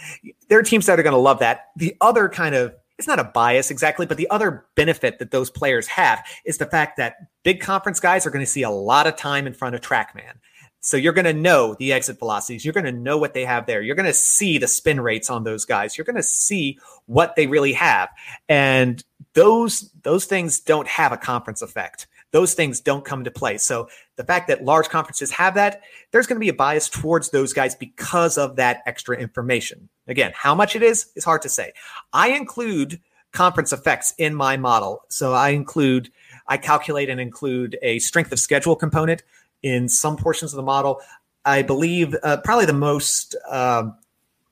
[0.49, 1.68] there are teams that are going to love that.
[1.77, 5.49] The other kind of it's not a bias exactly, but the other benefit that those
[5.49, 9.07] players have is the fact that big conference guys are going to see a lot
[9.07, 10.35] of time in front of TrackMan.
[10.81, 12.64] So you're going to know the exit velocities.
[12.64, 13.83] You're going to know what they have there.
[13.83, 15.97] You're going to see the spin rates on those guys.
[15.97, 18.09] You're going to see what they really have.
[18.49, 19.05] And
[19.35, 22.07] those those things don't have a conference effect.
[22.33, 23.59] Those things don't come to play.
[23.59, 27.31] So the fact that large conferences have that, there's going to be a bias towards
[27.31, 29.89] those guys because of that extra information.
[30.07, 31.72] Again, how much it is is hard to say.
[32.12, 33.01] I include
[33.33, 35.03] conference effects in my model.
[35.09, 36.11] So I include
[36.47, 39.22] I calculate and include a strength of schedule component
[39.63, 41.01] in some portions of the model.
[41.45, 43.91] I believe uh, probably the most uh,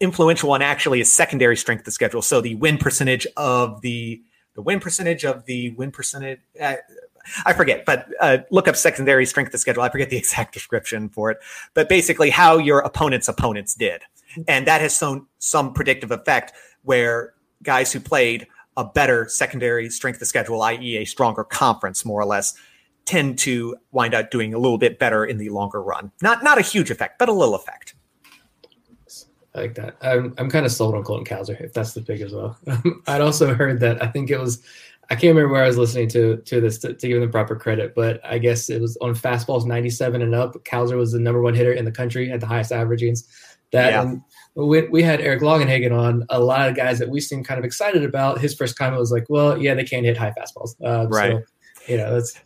[0.01, 2.23] influential one actually is secondary strength of schedule.
[2.23, 4.23] So the win percentage of the
[4.55, 6.41] the win percentage of the win percentage.
[6.61, 6.77] Uh,
[7.45, 9.83] I forget, but uh, look up secondary strength of schedule.
[9.83, 11.39] I forget the exact description for it,
[11.75, 14.03] but basically how your opponent's opponents did,
[14.47, 16.53] and that has shown some predictive effect
[16.83, 18.47] where guys who played
[18.77, 22.55] a better secondary strength of schedule, i.e., a stronger conference, more or less,
[23.09, 26.13] tend to wind up doing a little bit better in the longer run.
[26.21, 27.95] Not not a huge effect, but a little effect.
[29.55, 29.97] I like that.
[30.03, 32.59] I'm I'm kind of sold on Colton Cowser if that's the pick as well.
[33.07, 34.63] I'd also heard that I think it was
[35.09, 37.57] I can't remember where I was listening to to this to, to give them proper
[37.57, 40.53] credit, but I guess it was on fastballs 97 and up.
[40.65, 43.25] Cowser was the number one hitter in the country at the highest averagings.
[43.73, 44.15] That yeah.
[44.55, 47.65] we, we had Eric Longenhagen on a lot of guys that we seemed kind of
[47.65, 48.39] excited about.
[48.39, 51.33] His first comment was like, "Well, yeah, they can't hit high fastballs." Uh, right.
[51.33, 52.39] So, you know, that's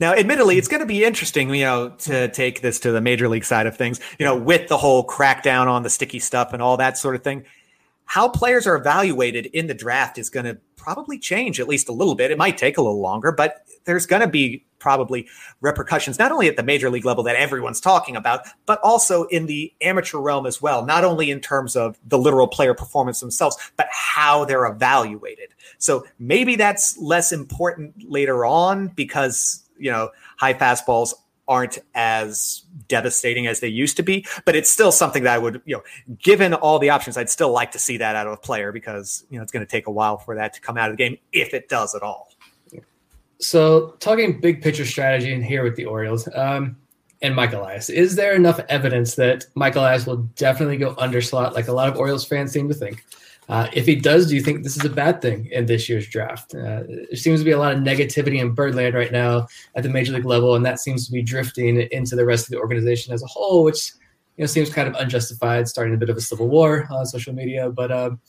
[0.00, 3.28] now, admittedly, it's going to be interesting, you know, to take this to the major
[3.28, 6.62] league side of things, you know, with the whole crackdown on the sticky stuff and
[6.62, 7.44] all that sort of thing.
[8.04, 11.92] How players are evaluated in the draft is going to probably change at least a
[11.92, 12.30] little bit.
[12.30, 15.26] It might take a little longer, but there's going to be probably
[15.60, 19.46] repercussions, not only at the major league level that everyone's talking about, but also in
[19.46, 23.56] the amateur realm as well, not only in terms of the literal player performance themselves,
[23.76, 25.48] but how they're evaluated.
[25.78, 31.12] So maybe that's less important later on because, you know, high fastballs
[31.48, 35.62] aren't as devastating as they used to be, but it's still something that I would,
[35.64, 35.82] you know,
[36.22, 39.24] given all the options, I'd still like to see that out of a player because,
[39.30, 41.02] you know, it's going to take a while for that to come out of the
[41.02, 42.28] game if it does at all.
[43.40, 46.76] So, talking big picture strategy in here with the Orioles um,
[47.22, 51.54] and Mike Elias, is there enough evidence that Mike Elias will definitely go under slot
[51.54, 53.04] like a lot of Orioles fans seem to think?
[53.48, 56.06] Uh, if he does, do you think this is a bad thing in this year's
[56.06, 56.54] draft?
[56.54, 59.88] Uh, there seems to be a lot of negativity in Birdland right now at the
[59.88, 63.14] major league level, and that seems to be drifting into the rest of the organization
[63.14, 63.92] as a whole, which
[64.36, 67.32] you know seems kind of unjustified, starting a bit of a civil war on social
[67.32, 67.70] media.
[67.70, 68.20] But um,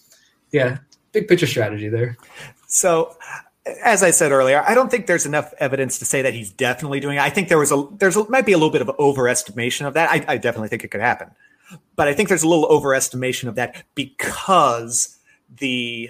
[0.52, 0.78] yeah,
[1.12, 2.18] big picture strategy there.
[2.68, 3.18] So
[3.84, 7.00] as I said earlier, I don't think there's enough evidence to say that he's definitely
[7.00, 7.22] doing it.
[7.22, 9.94] I think there was a there's a, might be a little bit of overestimation of
[9.96, 10.10] that.
[10.10, 11.32] I, I definitely think it could happen,
[11.96, 15.18] but I think there's a little overestimation of that because
[15.58, 16.10] the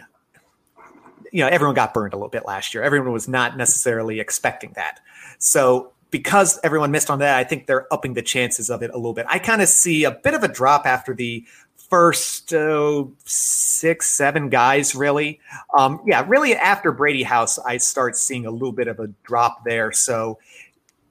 [1.31, 2.83] you know everyone got burned a little bit last year.
[2.83, 4.99] Everyone was not necessarily expecting that.
[5.37, 8.95] So because everyone missed on that, I think they're upping the chances of it a
[8.97, 9.25] little bit.
[9.29, 11.45] I kind of see a bit of a drop after the
[11.89, 15.39] first uh, six, seven guys, really.
[15.77, 19.65] Um, yeah, really after Brady House, I start seeing a little bit of a drop
[19.65, 19.91] there.
[19.91, 20.39] So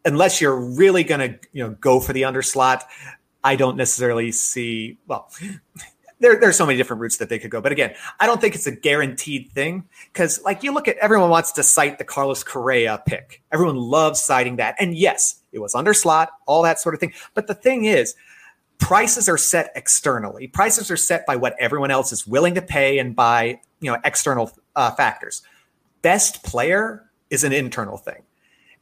[0.04, 2.82] unless you're really going to, you know, go for the underslot,
[3.44, 4.98] I don't necessarily see.
[5.06, 5.30] Well,
[6.20, 7.60] there, there's so many different routes that they could go.
[7.60, 11.30] But again, I don't think it's a guaranteed thing because, like, you look at everyone
[11.30, 13.42] wants to cite the Carlos Correa pick.
[13.52, 14.74] Everyone loves citing that.
[14.78, 17.12] And yes, it was under slot, all that sort of thing.
[17.34, 18.14] But the thing is,
[18.78, 20.46] prices are set externally.
[20.48, 23.98] Prices are set by what everyone else is willing to pay and by you know
[24.04, 25.42] external uh, factors.
[26.02, 28.22] Best player is an internal thing,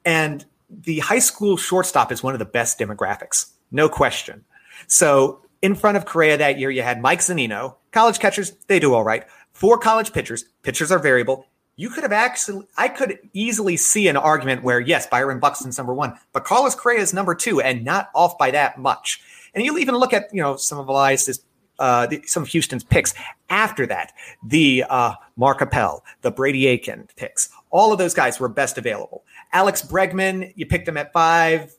[0.05, 4.45] and the high school shortstop is one of the best demographics, no question.
[4.87, 7.77] So in front of Correa that year, you had Mike Zunino.
[7.93, 9.25] College catchers, they do all right.
[9.53, 10.45] Four college pitchers.
[10.63, 11.47] Pitchers are variable.
[11.77, 15.93] You could have actually, I could easily see an argument where, yes, Byron Buxton's number
[15.93, 19.21] one, but Carlos Correa is number two and not off by that much.
[19.55, 21.45] And you'll even look at, you know, some of Elias's,
[21.79, 23.15] uh, the, some of Houston's picks
[23.51, 24.13] after that.
[24.47, 27.51] The uh, Mark Appel, the Brady Aiken picks.
[27.71, 29.25] All of those guys were best available.
[29.53, 31.75] Alex Bregman, you picked him at five.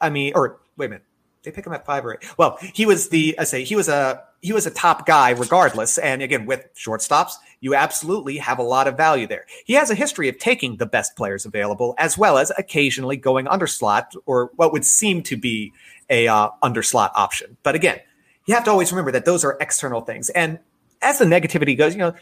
[0.00, 1.04] I mean, or wait a minute,
[1.46, 2.38] they pick him at five or eight.
[2.38, 5.96] Well, he was the I say he was a he was a top guy regardless.
[5.96, 9.46] And again, with shortstops, you absolutely have a lot of value there.
[9.64, 13.46] He has a history of taking the best players available, as well as occasionally going
[13.46, 15.72] under slot or what would seem to be
[16.10, 17.56] a uh, under slot option.
[17.62, 18.00] But again,
[18.46, 20.28] you have to always remember that those are external things.
[20.30, 20.58] And
[21.00, 22.14] as the negativity goes, you know,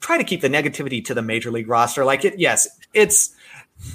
[0.00, 2.04] try to keep the negativity to the major league roster.
[2.04, 3.34] Like it, yes, it's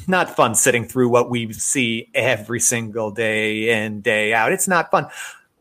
[0.07, 4.51] not fun sitting through what we see every single day in day out.
[4.51, 5.07] It's not fun.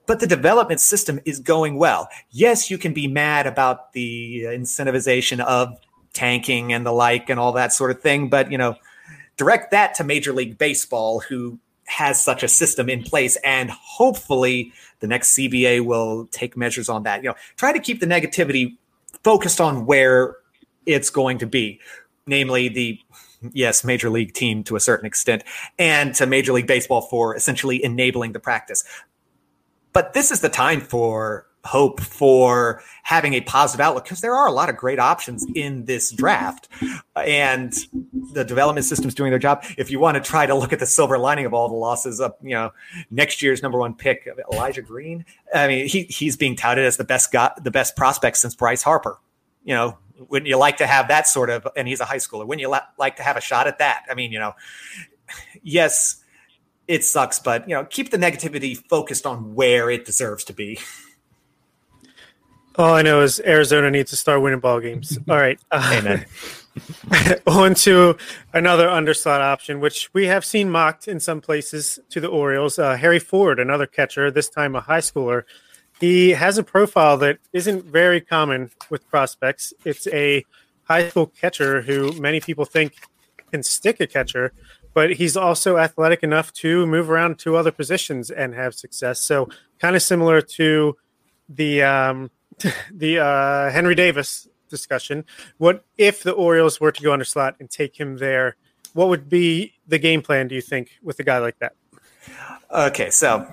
[0.07, 2.09] But the development system is going well.
[2.31, 5.79] Yes, you can be mad about the incentivization of
[6.13, 8.77] tanking and the like and all that sort of thing, but you know,
[9.37, 14.73] direct that to Major League Baseball, who has such a system in place and hopefully
[15.01, 17.23] the next CBA will take measures on that.
[17.23, 18.77] You know, try to keep the negativity
[19.23, 20.37] focused on where
[20.87, 21.81] it's going to be,
[22.27, 22.99] namely the
[23.53, 25.45] yes, major league team to a certain extent,
[25.79, 28.85] and to Major League Baseball for essentially enabling the practice.
[29.93, 34.47] But this is the time for hope for having a positive outlook because there are
[34.47, 36.69] a lot of great options in this draft.
[37.17, 37.73] And
[38.33, 39.65] the development system's doing their job.
[39.79, 42.21] If you want to try to look at the silver lining of all the losses
[42.21, 42.73] of you know
[43.11, 45.25] next year's number one pick elijah green
[45.55, 48.83] i mean he, he's being touted as the best got the best prospect since bryce
[48.83, 49.19] harper
[49.65, 49.97] you know
[50.29, 52.69] wouldn't you like to have that sort of and he's a high schooler wouldn't you
[52.69, 54.05] la- like to have a shot at that?
[54.11, 54.55] I mean you know
[55.63, 56.23] yes
[56.87, 60.79] it sucks but you know keep the negativity focused on where it deserves to be.
[62.77, 65.19] All i know is arizona needs to start winning ball games.
[65.29, 65.59] All right.
[65.71, 66.27] Uh, amen.
[67.47, 68.17] on to
[68.53, 72.79] another underslot option, which we have seen mocked in some places to the Orioles.
[72.79, 75.45] Uh, Harry Ford, another catcher, this time a high schooler,
[76.01, 79.73] he has a profile that isn't very common with prospects.
[79.85, 80.45] It's a
[80.85, 82.95] high school catcher who many people think
[83.51, 84.53] can stick a catcher,
[84.93, 89.21] but he's also athletic enough to move around to other positions and have success.
[89.21, 90.97] So, kind of similar to
[91.49, 92.31] the um,
[92.93, 95.25] the uh, Henry Davis discussion.
[95.59, 98.57] What if the Orioles were to go under slot and take him there?
[98.93, 100.49] What would be the game plan?
[100.49, 101.75] Do you think with a guy like that?
[102.71, 103.47] Okay, so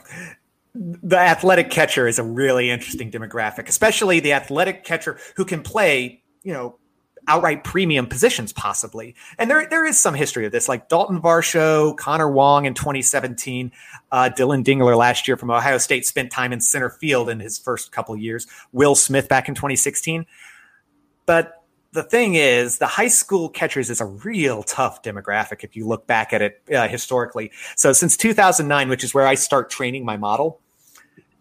[0.73, 6.23] the athletic catcher is a really interesting demographic, especially the athletic catcher who can play,
[6.43, 6.77] you know,
[7.27, 9.15] outright premium positions, possibly.
[9.37, 13.71] And there, there is some history of this, like Dalton Varsho, Connor Wong in 2017,
[14.11, 17.59] uh, Dillon Dingler last year from Ohio State spent time in center field in his
[17.59, 20.25] first couple years, Will Smith back in 2016.
[21.25, 21.60] But
[21.93, 26.07] the thing is, the high school catchers is a real tough demographic if you look
[26.07, 27.51] back at it uh, historically.
[27.75, 30.61] So since 2009, which is where I start training my model,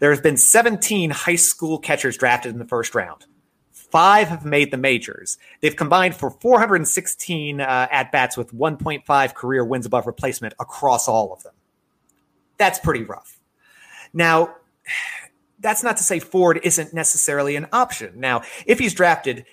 [0.00, 3.26] there has been 17 high school catchers drafted in the first round.
[3.70, 5.38] Five have made the majors.
[5.60, 11.32] They've combined for 416 uh, at bats with 1.5 career wins above replacement across all
[11.32, 11.54] of them.
[12.56, 13.38] That's pretty rough.
[14.12, 14.56] Now,
[15.60, 18.18] that's not to say Ford isn't necessarily an option.
[18.18, 19.44] Now, if he's drafted,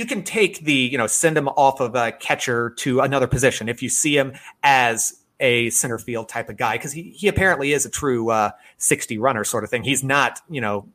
[0.00, 3.68] you can take the, you know, send him off of a catcher to another position
[3.68, 4.32] if you see him
[4.62, 8.50] as a center field type of guy because he, he apparently is a true uh,
[8.78, 9.82] 60 runner sort of thing.
[9.82, 10.88] He's not, you know,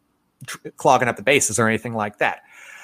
[0.48, 2.42] tr- clogging up the bases or anything like that.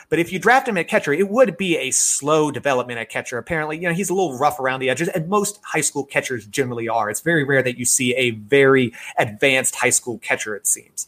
[0.09, 3.39] But if you draft him at catcher, it would be a slow development at catcher.
[3.39, 6.45] Apparently, you know, he's a little rough around the edges, and most high school catchers
[6.45, 7.09] generally are.
[7.09, 11.07] It's very rare that you see a very advanced high school catcher, it seems,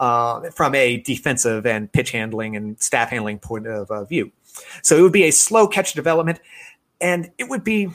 [0.00, 4.32] uh, from a defensive and pitch handling and staff handling point of uh, view.
[4.82, 6.40] So it would be a slow catch development,
[7.00, 7.88] and it would be,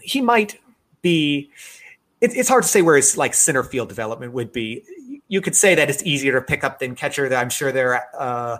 [0.00, 0.58] he might
[1.02, 1.50] be,
[2.20, 4.84] it, it's hard to say where his like center field development would be.
[5.28, 7.28] You could say that it's easier to pick up than catcher.
[7.28, 8.58] That I'm sure there are uh,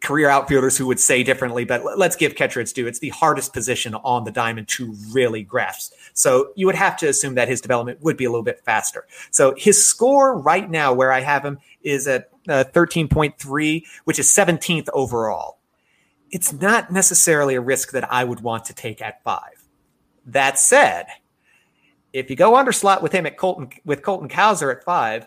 [0.00, 2.86] career outfielders who would say differently, but let's give catcher its due.
[2.86, 5.92] It's the hardest position on the diamond to really grasp.
[6.14, 9.06] So you would have to assume that his development would be a little bit faster.
[9.30, 14.26] So his score right now, where I have him, is at uh, 13.3, which is
[14.28, 15.57] 17th overall.
[16.30, 19.64] It's not necessarily a risk that I would want to take at five.
[20.26, 21.06] That said,
[22.12, 25.26] if you go under slot with him at Colton with Colton Cowser at five,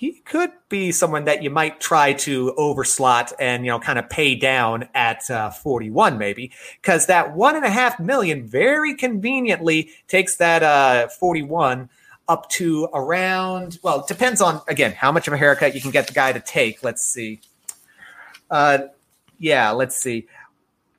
[0.00, 4.08] he could be someone that you might try to overslot and you know kind of
[4.08, 6.50] pay down at uh, 41 maybe
[6.80, 11.90] because that one and a half million very conveniently takes that uh, 41
[12.28, 15.90] up to around well it depends on again how much of a haircut you can
[15.90, 17.38] get the guy to take let's see
[18.50, 18.78] uh
[19.40, 20.28] yeah let's see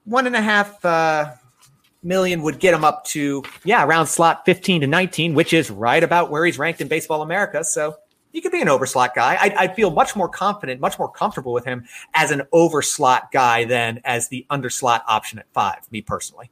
[0.03, 1.31] one and a half uh
[2.03, 6.03] million would get him up to yeah around slot 15 to 19 which is right
[6.03, 7.95] about where he's ranked in baseball america so
[8.31, 9.35] he could be an overslot guy.
[9.35, 13.65] I, I feel much more confident, much more comfortable with him as an overslot guy
[13.65, 15.79] than as the underslot option at five.
[15.91, 16.51] Me personally.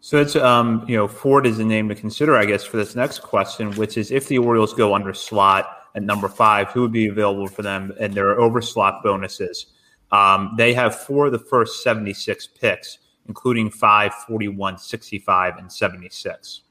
[0.00, 2.94] So it's um, you know Ford is a name to consider, I guess, for this
[2.94, 6.92] next question, which is if the Orioles go under slot at number five, who would
[6.92, 9.66] be available for them and their overslot bonuses?
[10.12, 12.98] Um, they have four of the first 76 picks,
[13.28, 16.62] including 5, 41, 65, and 76.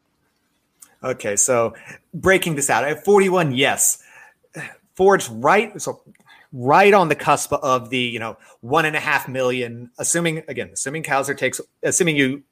[1.04, 1.74] Okay, so
[2.14, 3.54] breaking this out, have 41.
[3.54, 4.04] Yes,
[4.96, 5.82] Ford's right.
[5.82, 6.02] So
[6.52, 9.92] right on the cusp of the you know one and a half million.
[9.98, 12.44] Assuming again, assuming Cowser takes, assuming you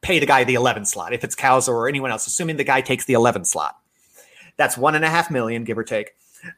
[0.00, 1.12] pay the guy the 11 slot.
[1.12, 3.76] If it's Cowser or anyone else, assuming the guy takes the 11 slot,
[4.56, 6.12] that's one and a half million, give or take.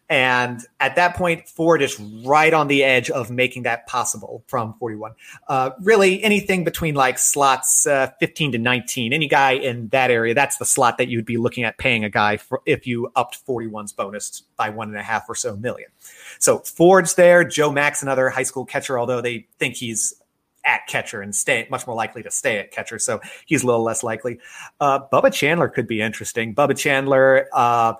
[0.08, 4.74] And at that point, Ford is right on the edge of making that possible from
[4.74, 5.12] 41.
[5.48, 10.34] Uh, really, anything between like slots uh, 15 to 19, any guy in that area,
[10.34, 13.44] that's the slot that you'd be looking at paying a guy for if you upped
[13.46, 15.90] 41's bonus by one and a half or so million.
[16.38, 17.44] So Ford's there.
[17.44, 20.14] Joe Mack, another high school catcher, although they think he's
[20.64, 22.98] at catcher and stay much more likely to stay at catcher.
[22.98, 24.38] So he's a little less likely.
[24.80, 26.54] Uh, Bubba Chandler could be interesting.
[26.54, 27.94] Bubba Chandler, uh,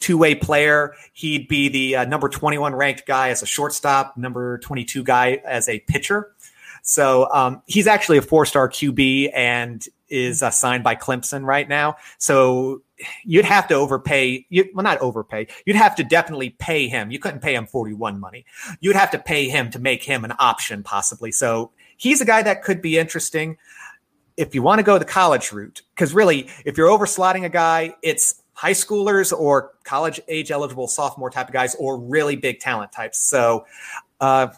[0.00, 0.94] two way player.
[1.12, 5.68] He'd be the uh, number 21 ranked guy as a shortstop, number 22 guy as
[5.68, 6.34] a pitcher.
[6.82, 11.68] So um, he's actually a four star QB and is uh, signed by Clemson right
[11.68, 11.96] now.
[12.18, 12.82] So
[13.24, 14.46] you'd have to overpay.
[14.48, 15.46] You, well, not overpay.
[15.66, 17.10] You'd have to definitely pay him.
[17.10, 18.44] You couldn't pay him 41 money.
[18.80, 21.32] You'd have to pay him to make him an option, possibly.
[21.32, 23.56] So he's a guy that could be interesting
[24.36, 25.82] if you want to go the college route.
[25.94, 31.30] Because really, if you're overslotting a guy, it's high schoolers or college age eligible sophomore
[31.30, 33.18] type of guys or really big talent types.
[33.18, 33.64] So,
[34.20, 34.48] uh,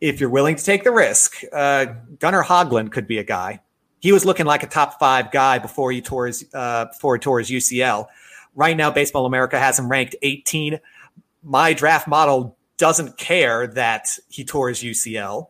[0.00, 1.84] if you're willing to take the risk, uh,
[2.18, 3.60] Gunnar Hoglund could be a guy.
[4.00, 7.20] He was looking like a top five guy before he tore his uh, before he
[7.20, 8.06] tore his UCL.
[8.54, 10.80] Right now, Baseball America has him ranked 18.
[11.42, 15.48] My draft model doesn't care that he tore his UCL.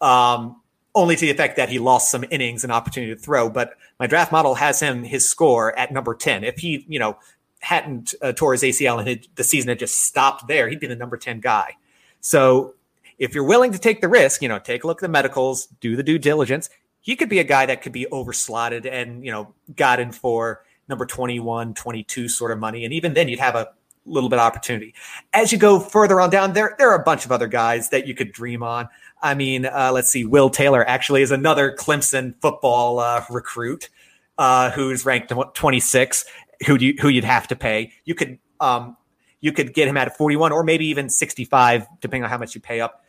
[0.00, 0.60] Um,
[0.94, 3.50] only to the effect that he lost some innings and opportunity to throw.
[3.50, 6.42] But my draft model has him his score at number 10.
[6.42, 7.18] If he, you know,
[7.60, 10.88] hadn't uh, tore his ACL and had, the season had just stopped there, he'd be
[10.88, 11.76] the number 10 guy.
[12.20, 12.74] So
[13.20, 15.66] if you're willing to take the risk, you know, take a look at the medicals,
[15.78, 19.30] do the due diligence, he could be a guy that could be overslotted and, you
[19.30, 22.84] know, got in for number 21, 22 sort of money.
[22.84, 23.68] And even then you'd have a
[24.04, 24.94] little bit of opportunity.
[25.32, 28.08] As you go further on down, there there are a bunch of other guys that
[28.08, 28.88] you could dream on.
[29.22, 33.88] I mean, uh, let's see, Will Taylor actually is another Clemson football uh, recruit
[34.36, 36.24] uh, who's ranked 26,
[36.66, 37.92] who you who you'd have to pay.
[38.04, 38.96] You could um,
[39.40, 42.60] you could get him at 41 or maybe even 65, depending on how much you
[42.60, 43.04] pay up.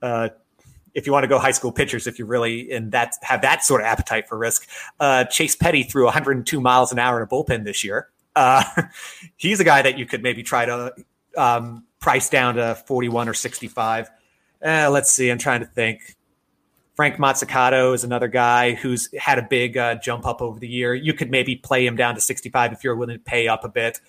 [0.00, 0.28] Uh,
[0.94, 3.64] if you want to go high school pitchers, if you really in that have that
[3.64, 4.68] sort of appetite for risk,
[5.00, 8.08] uh, Chase Petty threw 102 miles an hour in a bullpen this year.
[8.34, 8.62] Uh,
[9.36, 10.94] he's a guy that you could maybe try to
[11.36, 14.10] um, price down to 41 or 65.
[14.66, 15.30] Uh, let's see.
[15.30, 16.16] I'm trying to think.
[16.96, 20.94] Frank Mozzicato is another guy who's had a big uh, jump up over the year.
[20.94, 23.68] You could maybe play him down to 65 if you're willing to pay up a
[23.68, 24.00] bit.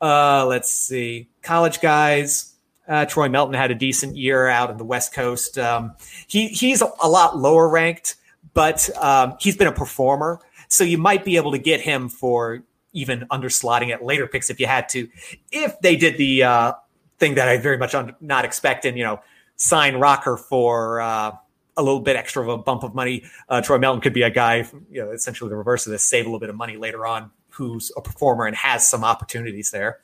[0.00, 1.28] Uh, let's see.
[1.42, 2.52] College guys.
[2.86, 5.58] Uh, Troy Melton had a decent year out on the West Coast.
[5.58, 5.94] Um,
[6.28, 8.14] he he's a, a, lot lower ranked,
[8.54, 10.38] but um, he's been a performer,
[10.68, 14.60] so you might be able to get him for even underslotting at later picks if
[14.60, 15.08] you had to.
[15.50, 16.72] If they did the uh,
[17.18, 19.20] thing that I very much un- not expecting, you know,
[19.56, 21.32] sign Rocker for uh,
[21.76, 23.24] a little bit extra of a bump of money.
[23.48, 26.24] Uh, Troy Melton could be a guy, you know, essentially the reverse of this, save
[26.24, 30.00] a little bit of money later on, who's a performer and has some opportunities there.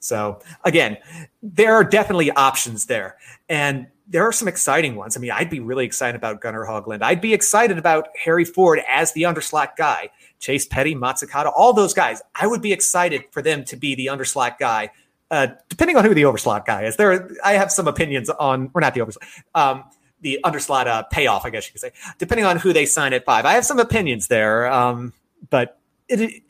[0.00, 0.98] So again,
[1.42, 3.16] there are definitely options there.
[3.48, 5.16] And there are some exciting ones.
[5.16, 7.02] I mean, I'd be really excited about Gunnar Hoglund.
[7.02, 10.08] I'd be excited about Harry Ford as the underslot guy.
[10.38, 12.22] Chase Petty, Mozzicato, all those guys.
[12.34, 14.90] I would be excited for them to be the underslot guy.
[15.30, 18.80] Uh, depending on who the overslot guy is, there I have some opinions on, or
[18.80, 19.84] not the overslot, um,
[20.20, 21.92] the underslot uh, payoff, I guess you could say.
[22.18, 24.70] Depending on who they sign at five, I have some opinions there.
[24.72, 25.12] Um,
[25.50, 26.42] but it,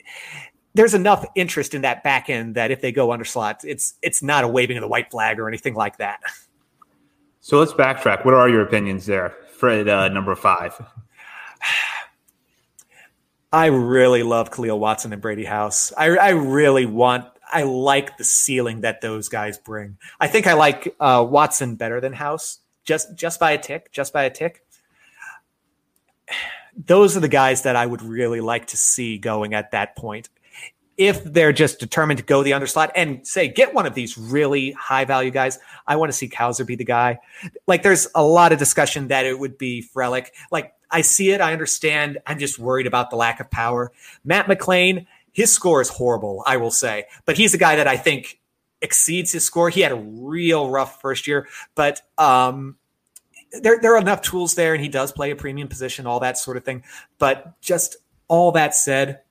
[0.73, 4.43] there's enough interest in that back end that if they go underslot, it's it's not
[4.43, 6.19] a waving of the white flag or anything like that.
[7.41, 8.25] So let's backtrack.
[8.25, 10.79] What are your opinions there for uh, number five?
[13.51, 15.91] I really love Khalil Watson and Brady House.
[15.97, 17.25] I, I really want.
[17.51, 19.97] I like the ceiling that those guys bring.
[20.19, 24.13] I think I like uh, Watson better than House, just just by a tick, just
[24.13, 24.63] by a tick
[26.85, 30.29] those are the guys that I would really like to see going at that point
[30.99, 34.73] if they're just determined to go the underslot and say get one of these really
[34.73, 37.19] high value guys, I want to see Cowser be the guy.
[37.67, 40.27] Like there's a lot of discussion that it would be Frelick.
[40.51, 42.17] Like I see it, I understand.
[42.27, 43.93] I'm just worried about the lack of power.
[44.25, 47.97] Matt McLain, his score is horrible, I will say, but he's a guy that I
[47.97, 48.39] think
[48.81, 49.69] exceeds his score.
[49.69, 52.77] He had a real rough first year, but um,
[53.61, 56.37] there there are enough tools there, and he does play a premium position, all that
[56.37, 56.83] sort of thing.
[57.17, 59.21] But just all that said,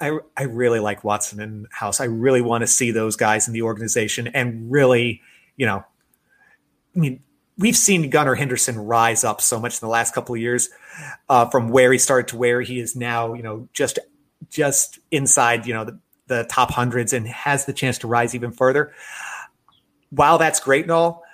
[0.00, 2.00] I, I really like Watson and House.
[2.00, 5.20] I really want to see those guys in the organization and really,
[5.56, 5.84] you know,
[6.94, 7.20] I mean,
[7.58, 10.70] we've seen Gunnar Henderson rise up so much in the last couple of years,
[11.28, 13.34] uh, from where he started to where he is now.
[13.34, 13.98] You know, just
[14.48, 18.52] just inside, you know, the, the top hundreds and has the chance to rise even
[18.52, 18.92] further.
[20.10, 21.24] While that's great and all,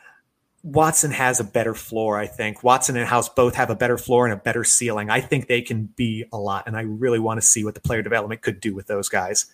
[0.65, 2.65] Watson has a better floor, I think.
[2.65, 5.11] Watson and House both have a better floor and a better ceiling.
[5.11, 7.83] I think they can be a lot, and I really want to see what the
[7.83, 9.45] player development could do with those guys.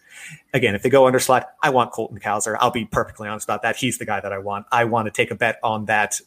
[0.55, 2.57] Again, if they go under slot, I want Colton Cowser.
[2.61, 3.75] I'll be perfectly honest about that.
[3.75, 4.67] He's the guy that I want.
[4.71, 6.21] I want to take a bet on that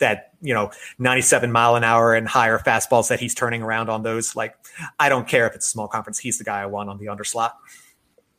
[0.00, 4.02] that you know 97 mile an hour and higher fastballs that he's turning around on
[4.02, 4.56] those like
[4.98, 7.06] i don't care if it's a small conference he's the guy i want on the
[7.06, 7.52] underslot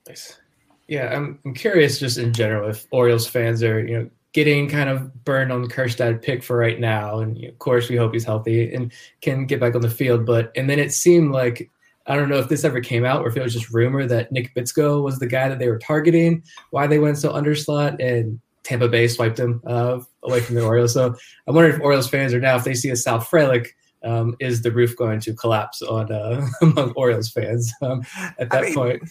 [0.08, 0.40] nice
[0.88, 4.90] yeah I'm, I'm curious just in general if orioles fans are you know getting kind
[4.90, 7.20] of burned on Kjerstad pick for right now.
[7.20, 8.92] And of course, we hope he's healthy and
[9.22, 10.26] can get back on the field.
[10.26, 11.70] But and then it seemed like
[12.08, 14.32] I don't know if this ever came out or if it was just rumor that
[14.32, 16.44] Nick Bitsko was the guy that they were targeting.
[16.72, 20.94] Why they went so underslot and Tampa Bay swiped him uh, away from the Orioles.
[20.94, 21.16] So
[21.48, 23.70] I wonder if Orioles fans are now, if they see a Sal Frelick,
[24.04, 28.02] um, is the roof going to collapse on uh, among Orioles fans um,
[28.40, 29.04] at that I mean, point?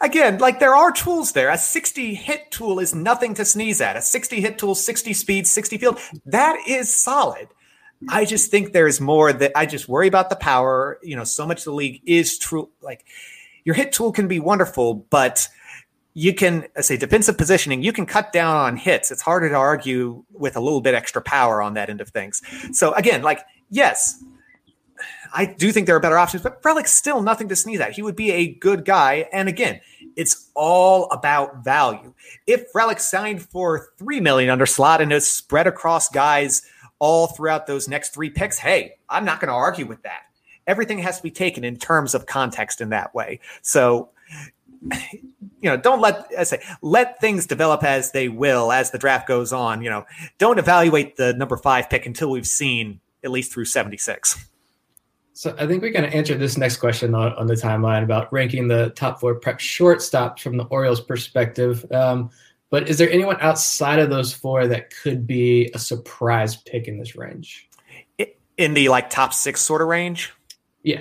[0.00, 1.50] Again, like there are tools there.
[1.50, 3.96] A 60 hit tool is nothing to sneeze at.
[3.96, 7.48] A 60 hit tool, 60 speed, 60 field, that is solid.
[8.08, 10.98] I just think there's more that I just worry about the power.
[11.02, 12.70] You know, so much of the league is true.
[12.80, 13.04] Like
[13.64, 15.48] your hit tool can be wonderful, but
[16.14, 19.10] you can say defensive positioning, you can cut down on hits.
[19.10, 22.40] It's harder to argue with a little bit extra power on that end of things.
[22.72, 24.22] So again, like, yes,
[25.34, 27.92] I do think there are better options, but Frelick's still nothing to sneeze at.
[27.92, 29.28] He would be a good guy.
[29.32, 29.80] And again,
[30.14, 32.14] it's all about value.
[32.46, 36.62] If Frelick signed for three million under slot and is spread across guys
[37.00, 40.22] all throughout those next three picks, hey, I'm not going to argue with that.
[40.68, 43.40] Everything has to be taken in terms of context in that way.
[43.62, 44.10] So
[44.92, 49.26] you know, don't let I say let things develop as they will as the draft
[49.26, 49.82] goes on.
[49.82, 50.04] You know,
[50.38, 54.46] don't evaluate the number five pick until we've seen at least through 76.
[55.32, 58.32] So I think we kind of answered this next question on, on, the timeline about
[58.32, 61.84] ranking the top four prep shortstops from the Orioles' perspective.
[61.90, 62.30] Um,
[62.70, 66.98] but is there anyone outside of those four that could be a surprise pick in
[66.98, 67.68] this range?
[68.56, 70.32] In the like top six sort of range?
[70.84, 71.00] Yeah.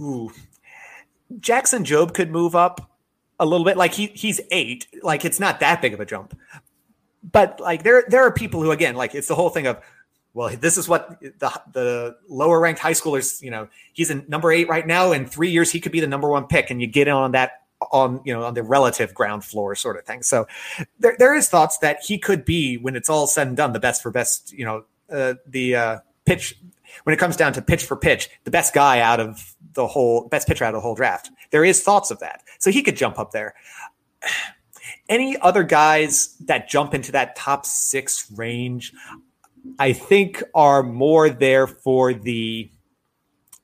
[0.00, 0.30] Ooh.
[1.40, 2.90] Jackson Jobe could move up
[3.38, 3.76] a little bit.
[3.76, 4.86] Like he he's eight.
[5.02, 6.38] Like it's not that big of a jump.
[7.22, 9.80] But like there there are people who again like it's the whole thing of
[10.34, 14.52] well this is what the the lower ranked high schoolers you know he's in number
[14.52, 16.86] eight right now in three years he could be the number one pick and you
[16.86, 17.62] get on that
[17.92, 20.22] on you know on the relative ground floor sort of thing.
[20.22, 20.46] So
[20.98, 23.80] there there is thoughts that he could be when it's all said and done the
[23.80, 26.58] best for best you know uh, the uh, pitch
[27.04, 30.28] when it comes down to pitch for pitch the best guy out of the whole
[30.28, 31.30] best pitcher out of the whole draft.
[31.50, 33.54] There is thoughts of that, so he could jump up there.
[35.08, 38.92] Any other guys that jump into that top six range,
[39.78, 42.70] I think, are more there for the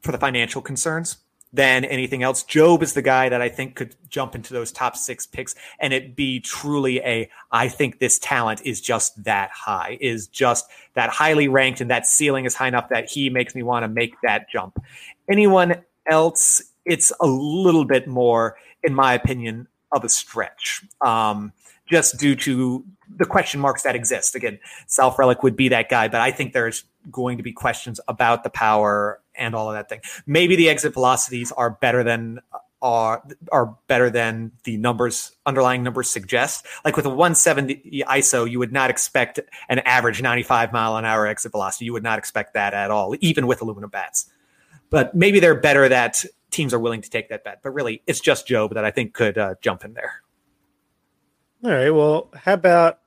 [0.03, 1.22] for the financial concerns
[1.53, 2.43] than anything else.
[2.45, 5.93] Jobe is the guy that I think could jump into those top six picks and
[5.93, 11.11] it be truly a, I think this talent is just that high, is just that
[11.11, 14.15] highly ranked and that ceiling is high enough that he makes me want to make
[14.23, 14.83] that jump.
[15.31, 20.83] Anyone else, it's a little bit more, in my opinion, of a stretch.
[21.01, 21.53] Um,
[21.87, 22.85] just due to
[23.17, 24.35] the question marks that exist.
[24.35, 28.01] Again, Sal Frelick would be that guy, but I think there's going to be questions
[28.09, 30.01] about the power and all of that thing.
[30.27, 32.41] Maybe the exit velocities are better than
[32.83, 33.23] are
[33.53, 36.67] are better than the numbers underlying numbers suggest.
[36.85, 41.27] Like with a 170 ISO, you would not expect an average 95 mile an hour
[41.27, 41.85] exit velocity.
[41.85, 44.29] You would not expect that at all, even with aluminum bats.
[44.91, 47.61] But maybe they're better that teams are willing to take that bet.
[47.63, 50.23] But really, it's just Jobe that I think could uh, jump in there.
[51.65, 51.91] All right.
[51.91, 52.99] Well, how about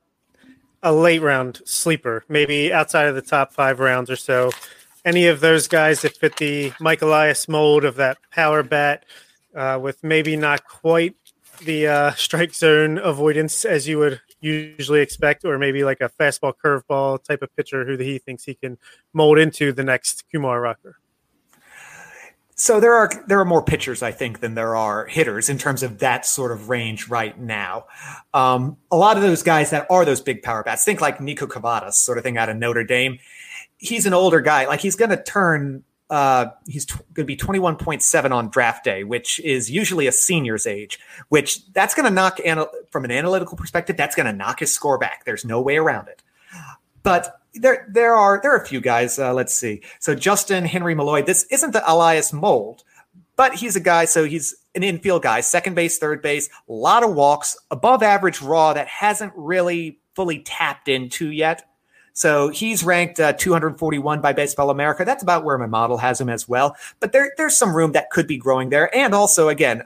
[0.82, 4.50] a late round sleeper, maybe outside of the top five rounds or so?
[5.06, 9.04] Any of those guys that fit the Mike Elias mold of that power bat
[9.54, 11.14] uh, with maybe not quite
[11.62, 16.52] the uh, strike zone avoidance as you would usually expect, or maybe like a fastball
[16.62, 18.78] curveball type of pitcher who he thinks he can
[19.12, 20.96] mold into the next Kumar Rocker.
[22.58, 25.84] So there are there are more pitchers, I think, than there are hitters in terms
[25.84, 27.84] of that sort of range right now.
[28.34, 31.46] Um, a lot of those guys that are those big power bats, think like Niko
[31.46, 33.18] Kavadas, sort of thing out of Notre Dame
[33.78, 34.66] he's an older guy.
[34.66, 35.84] Like he's going to turn.
[36.08, 40.66] Uh, he's t- going to be 21.7 on draft day, which is usually a senior's
[40.66, 41.00] age.
[41.28, 43.96] Which that's going to knock anal- from an analytical perspective.
[43.96, 45.24] That's going to knock his score back.
[45.24, 46.22] There's no way around it.
[47.02, 49.18] But there, there are there are a few guys.
[49.18, 49.82] Uh, let's see.
[49.98, 51.22] So Justin Henry Malloy.
[51.22, 52.84] This isn't the Elias mold,
[53.36, 54.04] but he's a guy.
[54.04, 58.42] So he's an infield guy, second base, third base, a lot of walks, above average
[58.42, 61.68] raw that hasn't really fully tapped into yet.
[62.16, 65.04] So he's ranked uh, 241 by Baseball America.
[65.04, 66.74] That's about where my model has him as well.
[66.98, 68.94] But there, there's some room that could be growing there.
[68.96, 69.82] And also, again,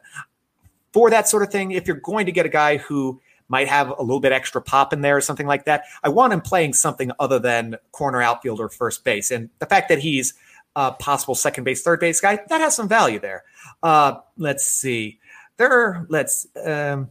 [0.93, 3.89] for that sort of thing, if you're going to get a guy who might have
[3.89, 6.74] a little bit extra pop in there or something like that, I want him playing
[6.74, 9.33] something other than corner outfield or first base.
[9.33, 10.35] And the fact that he's
[10.76, 13.43] a possible second base, third base guy, that has some value there.
[13.83, 15.18] Uh, let's see.
[15.57, 16.47] There, let's.
[16.64, 17.11] Um,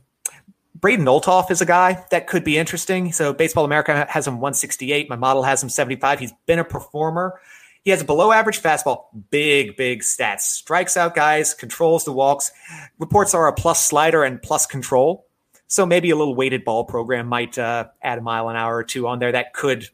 [0.79, 3.11] Braden Olthoff is a guy that could be interesting.
[3.11, 5.09] So Baseball America has him 168.
[5.09, 6.19] My model has him 75.
[6.19, 7.39] He's been a performer.
[7.83, 10.41] He has a below average fastball, big, big stats.
[10.41, 12.51] Strikes out guys, controls the walks.
[12.97, 15.25] Reports are a plus slider and plus control.
[15.67, 18.83] So maybe a little weighted ball program might uh, add a mile an hour or
[18.83, 19.31] two on there.
[19.31, 19.87] That could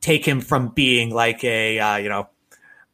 [0.00, 2.28] take him from being like a, uh, you know,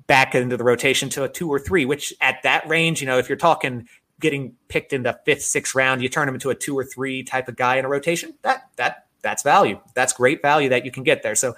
[0.06, 3.18] back into the rotation to a two or three, which at that range, you know,
[3.18, 3.88] if you're talking
[4.20, 7.22] getting picked in the fifth, sixth round, you turn him into a two or three
[7.22, 8.34] type of guy in a rotation.
[8.42, 9.80] That that that's value.
[9.94, 11.34] That's great value that you can get there.
[11.34, 11.54] So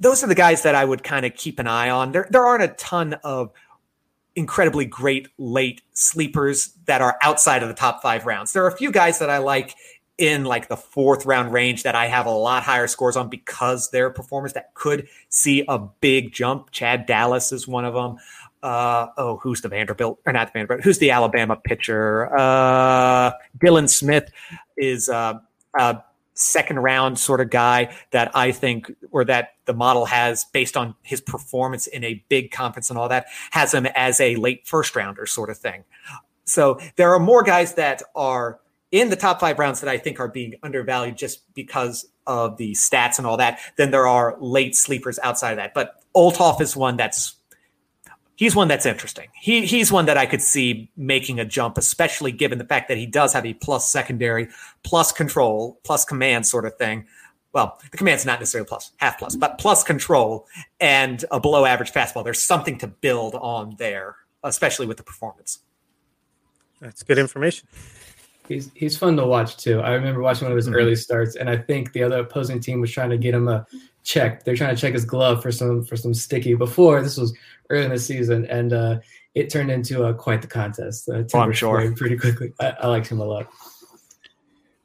[0.00, 2.12] those are the guys that I would kind of keep an eye on.
[2.12, 3.52] There there aren't a ton of
[4.36, 8.52] incredibly great late sleepers that are outside of the top five rounds.
[8.52, 9.74] There are a few guys that I like
[10.16, 13.90] in like the fourth round range that I have a lot higher scores on because
[13.90, 16.70] their performance that could see a big jump.
[16.70, 18.18] Chad Dallas is one of them
[18.62, 20.82] uh, oh, who's the Vanderbilt or not the Vanderbilt?
[20.82, 22.34] Who's the Alabama pitcher?
[22.36, 24.30] Uh, Dylan Smith
[24.76, 25.38] is uh,
[25.78, 26.02] a
[26.34, 30.94] second round sort of guy that I think, or that the model has based on
[31.02, 34.94] his performance in a big conference and all that, has him as a late first
[34.94, 35.84] rounder sort of thing.
[36.44, 40.18] So there are more guys that are in the top five rounds that I think
[40.18, 44.76] are being undervalued just because of the stats and all that than there are late
[44.76, 45.74] sleepers outside of that.
[45.74, 47.34] But Olthoff is one that's
[48.38, 49.28] he's one that's interesting.
[49.34, 52.96] He he's one that I could see making a jump, especially given the fact that
[52.96, 54.48] he does have a plus secondary,
[54.84, 57.06] plus control, plus command sort of thing.
[57.52, 60.46] well, the command's not necessarily plus, half plus, but plus control
[60.80, 62.22] and a below average fastball.
[62.22, 65.58] There's something to build on there, especially with the performance.
[66.80, 67.66] That's good information.
[68.46, 69.80] He's he's fun to watch too.
[69.80, 70.76] I remember watching one of his mm-hmm.
[70.76, 73.66] early starts, and I think the other opposing team was trying to get him a
[74.04, 74.44] check.
[74.44, 77.02] They're trying to check his glove for some for some sticky before.
[77.02, 77.36] This was
[77.70, 78.98] early in the season, and uh,
[79.34, 81.08] it turned into uh, quite the contest.
[81.08, 81.94] Uh, oh, I'm sure.
[81.94, 82.52] Pretty quickly.
[82.60, 83.48] I, I liked him a lot.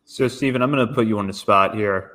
[0.06, 2.12] So, Stephen, I'm going to put you on the spot here.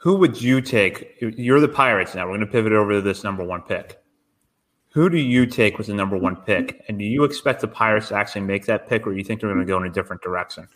[0.00, 1.16] Who would you take?
[1.20, 2.24] You're the Pirates now.
[2.24, 4.00] We're going to pivot over to this number one pick.
[4.92, 6.84] Who do you take with the number one pick?
[6.88, 9.40] And do you expect the Pirates to actually make that pick, or do you think
[9.40, 10.68] they're going to go in a different direction?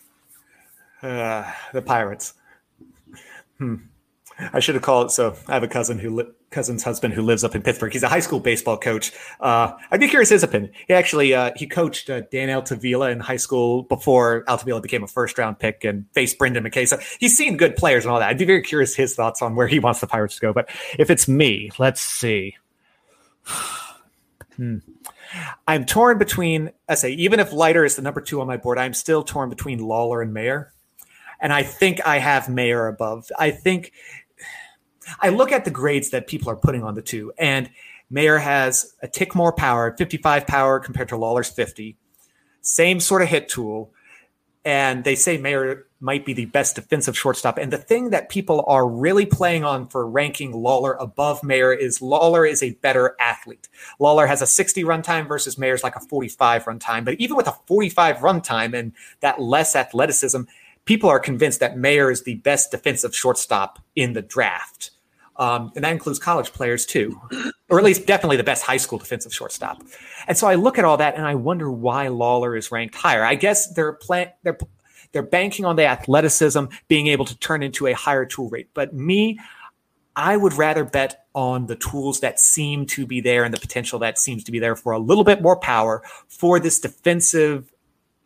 [1.02, 2.34] Uh, the Pirates.
[3.58, 3.76] Hmm.
[4.38, 5.12] I should have called.
[5.12, 7.92] So I have a cousin who li- cousin's husband who lives up in Pittsburgh.
[7.92, 9.12] He's a high school baseball coach.
[9.40, 10.72] Uh, I'd be curious his opinion.
[10.86, 15.08] He actually uh, he coached uh, Dan Altavilla in high school before Altavilla became a
[15.08, 16.86] first round pick and faced Brendan McKay.
[16.88, 18.28] So he's seen good players and all that.
[18.28, 20.52] I'd be very curious his thoughts on where he wants the Pirates to go.
[20.52, 20.68] But
[20.98, 22.56] if it's me, let's see.
[24.56, 24.78] hmm.
[25.66, 26.70] I'm torn between.
[26.88, 29.48] I say even if Leiter is the number two on my board, I'm still torn
[29.48, 30.72] between Lawlar and Mayer.
[31.40, 33.30] And I think I have Mayer above.
[33.38, 33.92] I think
[35.20, 37.70] I look at the grades that people are putting on the two, and
[38.10, 41.96] Mayer has a tick more power, 55 power compared to Lawlar's 50.
[42.60, 43.92] Same sort of hit tool.
[44.64, 47.58] And they say Mayer might be the best defensive shortstop.
[47.58, 51.98] And the thing that people are really playing on for ranking Lawlar above Mayer is
[51.98, 53.68] Lawlar is a better athlete.
[54.00, 57.04] Lawlar has a 60 run time versus Mayer's like a 45 run time.
[57.04, 60.42] But even with a 45 run time and that less athleticism,
[60.86, 64.92] people are convinced that Mayer is the best defensive shortstop in the draft.
[65.36, 67.20] Um, and that includes college players too,
[67.68, 69.82] or at least definitely the best high school defensive shortstop.
[70.28, 73.24] And so I look at all that and I wonder why Lawlar is ranked higher.
[73.24, 74.58] I guess they're play, they're
[75.12, 78.68] they're banking on the athleticism being able to turn into a higher tool rate.
[78.74, 79.38] But me,
[80.16, 83.98] I would rather bet on the tools that seem to be there and the potential
[84.00, 87.72] that seems to be there for a little bit more power for this defensive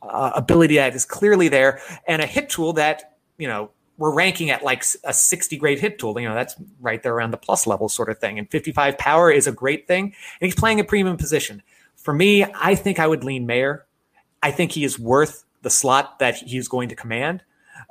[0.02, 4.50] uh, ability that is clearly there and a hit tool that you know we're ranking
[4.50, 6.18] at like a 60 grade hit tool.
[6.18, 8.38] You know, that's right there around the plus level sort of thing.
[8.38, 10.04] And 55 power is a great thing.
[10.04, 11.62] And he's playing a premium position.
[11.96, 13.84] For me, I think I would lean Mayer.
[14.42, 17.42] I think he is worth the slot that he's going to command.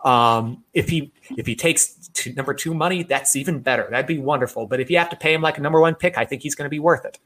[0.04, 3.88] Um, if he if he takes number two money, that's even better.
[3.90, 4.66] That'd be wonderful.
[4.66, 6.56] But if you have to pay him like a number one pick, I think he's
[6.56, 7.20] going to be worth it.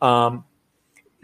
[0.00, 0.44] Um,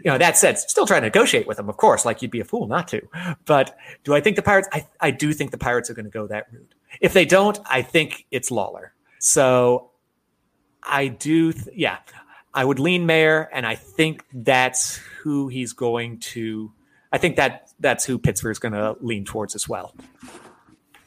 [0.03, 2.39] you know, that said, still try to negotiate with him, of course, like you'd be
[2.39, 3.07] a fool not to.
[3.45, 4.67] But do I think the Pirates?
[4.71, 6.73] I, I do think the Pirates are going to go that route.
[6.99, 8.89] If they don't, I think it's Lawlar.
[9.19, 9.91] So
[10.83, 11.97] I do, th- yeah,
[12.53, 16.71] I would lean Mayer, and I think that's who he's going to.
[17.13, 19.95] I think that that's who Pittsburgh's going to lean towards as well.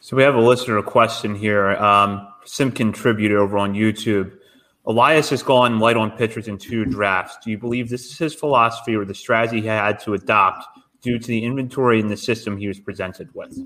[0.01, 1.71] So we have a listener question here.
[1.71, 4.37] Um, Sim contributor over on YouTube.
[4.87, 7.39] Elias has gone light on pitchers in two drafts.
[7.43, 10.67] Do you believe this is his philosophy or the strategy he had to adopt
[11.01, 13.59] due to the inventory in the system he was presented with?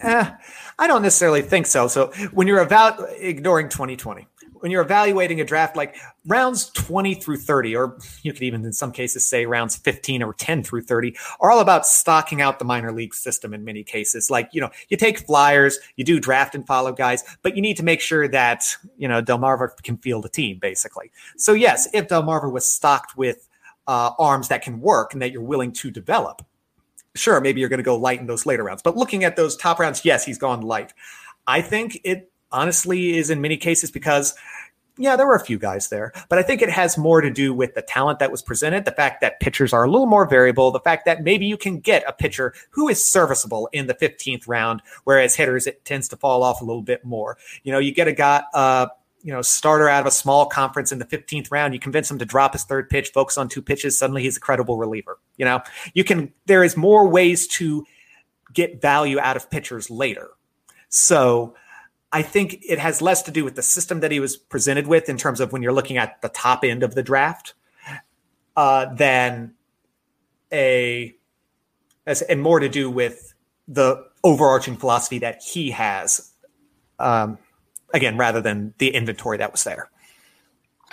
[0.00, 0.30] Eh,
[0.78, 1.88] I don't necessarily think so.
[1.88, 4.26] So when you're about ignoring 2020,
[4.60, 5.96] when you're evaluating a draft like
[6.26, 10.34] rounds 20 through 30 or you could even in some cases say rounds 15 or
[10.34, 14.30] 10 through 30 are all about stocking out the minor league system in many cases
[14.30, 17.76] like you know you take flyers you do draft and follow guys but you need
[17.76, 18.64] to make sure that
[18.96, 23.48] you know delmarva can field a team basically so yes if delmarva was stocked with
[23.86, 26.42] uh, arms that can work and that you're willing to develop
[27.18, 29.56] sure maybe you're going to go light in those later rounds but looking at those
[29.56, 30.92] top rounds yes he's gone light
[31.46, 34.34] i think it honestly is in many cases because
[34.98, 37.54] yeah, there were a few guys there, but I think it has more to do
[37.54, 40.72] with the talent that was presented, the fact that pitchers are a little more variable,
[40.72, 44.48] the fact that maybe you can get a pitcher who is serviceable in the 15th
[44.48, 47.38] round, whereas hitters, it tends to fall off a little bit more.
[47.62, 48.88] You know, you get a guy, uh,
[49.28, 52.18] you know, starter out of a small conference in the 15th round, you convince him
[52.18, 55.18] to drop his third pitch, focus on two pitches, suddenly he's a credible reliever.
[55.36, 55.60] You know,
[55.92, 57.84] you can, there is more ways to
[58.54, 60.30] get value out of pitchers later.
[60.88, 61.54] So,
[62.10, 65.10] I think it has less to do with the system that he was presented with
[65.10, 67.52] in terms of when you're looking at the top end of the draft
[68.56, 69.52] uh, than
[70.50, 71.14] a
[72.06, 73.34] as, and more to do with
[73.68, 76.32] the overarching philosophy that he has.
[76.98, 77.36] Um,
[77.94, 79.90] again, rather than the inventory that was there.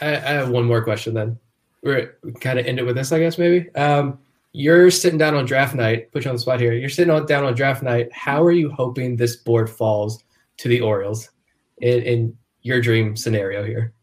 [0.02, 1.39] I, I have one more question then.
[1.82, 3.70] We're kind of end it with this, I guess, maybe.
[3.76, 4.20] Um,
[4.54, 6.74] you're sitting down on draft night, put you on the spot here.
[6.74, 8.09] You're sitting on, down on draft night.
[8.13, 10.24] How are you hoping this board falls
[10.58, 11.30] to the Orioles
[11.82, 13.93] in, in your dream scenario here?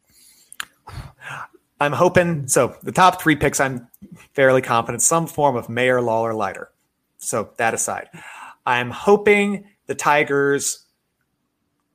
[1.81, 2.77] I'm hoping so.
[2.83, 3.89] The top three picks, I'm
[4.35, 6.71] fairly confident some form of Mayer, Lawlar, Leiter.
[7.19, 8.09] So that aside,
[8.67, 10.85] I'm hoping the Tigers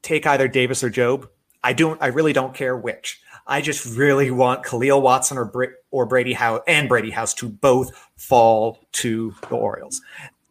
[0.01, 1.27] take either Davis or Jobe.
[1.63, 2.01] I don't.
[2.01, 3.21] I really don't care which.
[3.47, 7.49] I just really want Khalil Watson or Bra- or Brady House and Brady House to
[7.49, 10.01] both fall to the Orioles.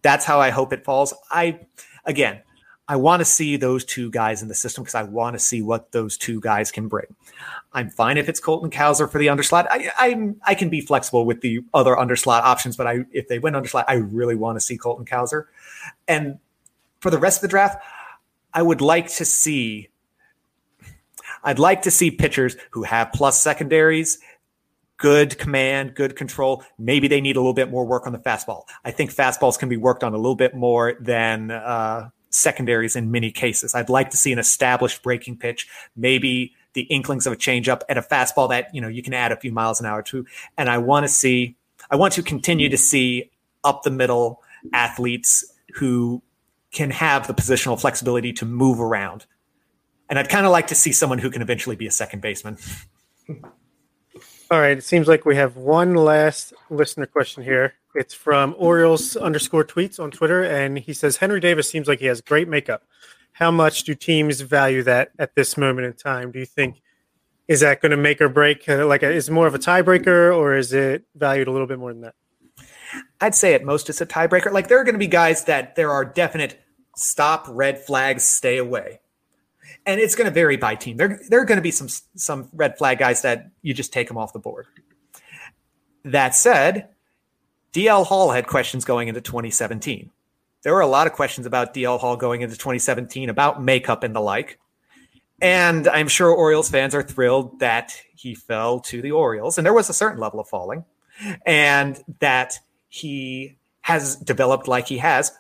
[0.03, 1.15] That's how I hope it falls.
[1.31, 1.61] I
[2.05, 2.41] again,
[2.89, 5.61] I want to see those two guys in the system because I want to see
[5.61, 7.07] what those two guys can bring.
[7.73, 9.67] I'm fine if it's Colton Cowser for the underslot.
[9.71, 13.39] I, I I can be flexible with the other underslot options, but I if they
[13.39, 15.45] win underslot, I really want to see Colton Cowser.
[16.09, 16.39] And
[17.01, 17.83] for the rest of the draft,
[18.57, 19.91] I would like to see
[21.45, 24.19] I'd like to see pitchers who have plus secondaries,
[24.97, 26.65] good command, good control.
[26.79, 28.65] Maybe they need a little bit more work on the fastball.
[28.85, 33.13] I think fastballs can be worked on a little bit more than uh, secondaries in
[33.13, 33.75] many cases.
[33.75, 37.99] I'd like to see an established breaking pitch, maybe the inklings of a changeup and
[37.99, 40.27] a fastball that you know you can add a few miles an hour to.
[40.57, 41.57] And I want to see,
[41.91, 43.31] I want to continue to see
[43.63, 44.43] up the middle
[44.73, 46.23] athletes who
[46.77, 49.27] can have the positional flexibility to move around
[50.09, 52.59] and I'd kind of like to see someone who can eventually be a second baseman.
[54.51, 54.79] All right.
[54.79, 57.75] It seems like we have one last listener question here.
[57.97, 60.45] It's from Orioles underscore tweets on Twitter.
[60.45, 62.85] And he says Henry Davis seems like he has great makeup.
[63.33, 66.31] How much do teams value that at this moment in time?
[66.31, 66.81] Do you think
[67.49, 68.69] is that going to make or break?
[68.69, 71.79] Uh, like, is it more of a tiebreaker or is it valued a little bit
[71.79, 72.15] more than that?
[73.21, 74.53] I'd say at most it's a tiebreaker.
[74.53, 76.61] Like, there are going to be guys that there are definite
[76.97, 79.01] stop, red flags, stay away
[79.87, 80.97] and it's going to vary by team.
[80.97, 84.09] There, there are going to be some some red flag guys that you just take
[84.09, 84.67] them off the board.
[86.05, 86.89] That said,
[87.73, 90.11] DL Hall had questions going into 2017.
[90.63, 94.15] There were a lot of questions about DL Hall going into 2017 about makeup and
[94.15, 94.59] the like.
[95.41, 99.75] And I'm sure Orioles fans are thrilled that he fell to the Orioles, and there
[99.75, 100.85] was a certain level of falling,
[101.45, 102.59] and that
[102.89, 105.33] he has developed like he has.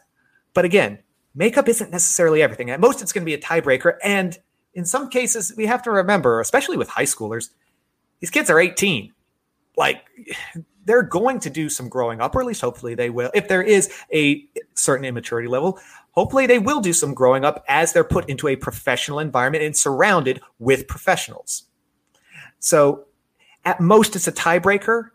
[0.52, 0.98] But again,
[1.36, 2.70] makeup isn't necessarily everything.
[2.70, 3.96] At most, it's going to be a tiebreaker.
[4.02, 4.36] And
[4.74, 7.50] in some cases, we have to remember, especially with high schoolers,
[8.20, 9.12] these kids are 18.
[9.76, 10.02] Like,
[10.84, 13.30] they're going to do some growing up, or at least hopefully they will.
[13.34, 15.80] If there is a certain immaturity level,
[16.12, 19.76] hopefully they will do some growing up as they're put into a professional environment and
[19.76, 21.64] surrounded with professionals.
[22.60, 23.06] So,
[23.64, 25.10] at most, it's a tiebreaker.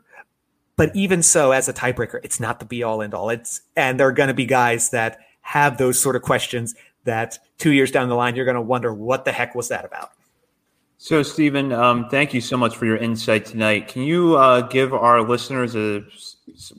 [0.75, 3.29] But even so, as a tiebreaker, it's not the be all end all.
[3.29, 7.39] It's and there are going to be guys that have those sort of questions that
[7.57, 10.11] two years down the line, you're going to wonder what the heck was that about?
[10.97, 13.87] So, Stephen, um, thank you so much for your insight tonight.
[13.87, 16.03] Can you uh, give our listeners a,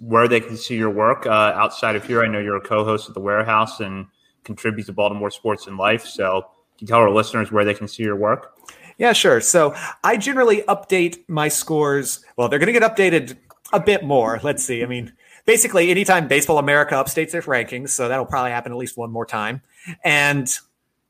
[0.00, 2.22] where they can see your work uh, outside of here?
[2.22, 4.06] I know you're a co-host of the Warehouse and
[4.44, 6.06] contribute to Baltimore Sports and Life.
[6.06, 6.42] So,
[6.78, 8.56] can you tell our listeners where they can see your work?
[8.96, 9.40] Yeah, sure.
[9.40, 9.74] So,
[10.04, 12.24] I generally update my scores.
[12.36, 13.36] Well, they're going to get updated
[13.72, 14.38] a bit more.
[14.44, 14.84] Let's see.
[14.84, 15.12] I mean,
[15.44, 19.26] basically anytime Baseball America updates their rankings, so that'll probably happen at least one more
[19.26, 19.62] time.
[20.04, 20.48] And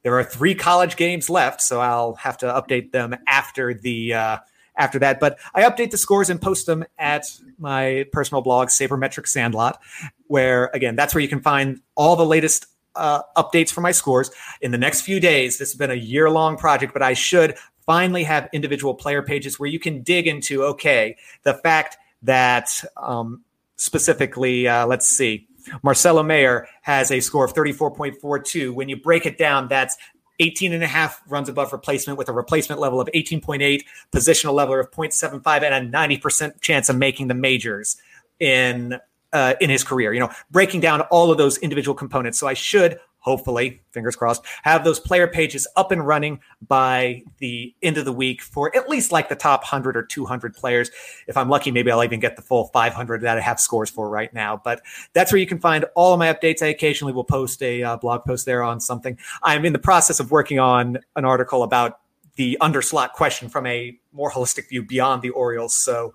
[0.03, 4.39] there are three college games left, so I'll have to update them after the uh,
[4.77, 5.21] after that.
[5.21, 7.27] But I update the scores and post them at
[7.59, 9.81] my personal blog, Sabermetric Sandlot,
[10.27, 14.31] where again, that's where you can find all the latest uh, updates for my scores.
[14.61, 17.57] In the next few days, this has been a year long project, but I should
[17.87, 23.43] finally have individual player pages where you can dig into okay, the fact that um,
[23.83, 25.49] specifically, uh, let's see,
[25.83, 28.73] Marcelo Mayer has a score of 34.42.
[28.73, 29.97] When you break it down, that's
[30.39, 33.83] 18 and a half runs above replacement with a replacement level of 18.8,
[34.13, 37.97] positional level of 0.75, and a 90% chance of making the majors
[38.39, 38.99] in
[39.33, 40.13] uh, in his career.
[40.13, 42.39] You know, breaking down all of those individual components.
[42.39, 47.75] So I should hopefully, fingers crossed, have those player pages up and running by the
[47.83, 50.91] end of the week for at least like the top 100 or 200 players.
[51.27, 54.11] If I'm lucky, maybe I'll even get the full 500 that I have scores for
[54.11, 54.61] right now.
[54.63, 54.83] But
[55.15, 56.63] that's where you can find all of my updates.
[56.63, 59.17] I occasionally will post a uh, blog post there on something.
[59.43, 62.01] I'm in the process of working on an article about
[62.37, 65.77] the underslot question from a more holistic view beyond the Orioles.
[65.77, 66.15] So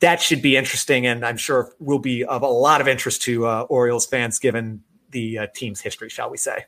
[0.00, 3.46] that should be interesting, and I'm sure will be of a lot of interest to
[3.46, 6.64] uh, Orioles fans, given the uh, team's history, shall we say.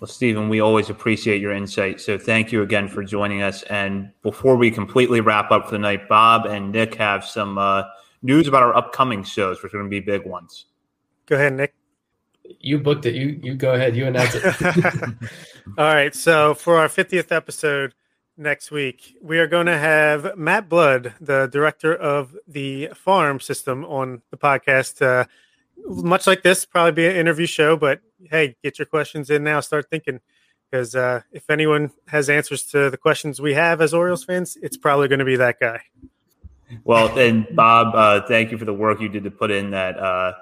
[0.00, 2.00] Well, Stephen, we always appreciate your insight.
[2.00, 3.62] So thank you again for joining us.
[3.64, 7.82] And before we completely wrap up for the night, Bob and Nick have some uh,
[8.22, 10.66] news about our upcoming shows, which are going to be big ones.
[11.26, 11.74] Go ahead, Nick.
[12.60, 13.14] You booked it.
[13.14, 13.94] You you go ahead.
[13.94, 14.44] You announce it.
[15.78, 16.14] All right.
[16.14, 17.94] So for our 50th episode
[18.38, 23.84] next week, we are going to have Matt Blood, the director of the farm system,
[23.84, 25.02] on the podcast.
[25.02, 25.26] Uh,
[25.86, 27.76] much like this, probably be an interview show.
[27.76, 28.00] But
[28.30, 29.60] hey, get your questions in now.
[29.60, 30.20] Start thinking
[30.70, 34.76] because uh, if anyone has answers to the questions we have as Orioles fans, it's
[34.76, 35.80] probably going to be that guy.
[36.84, 39.98] Well, and Bob, uh, thank you for the work you did to put in that
[39.98, 40.34] uh,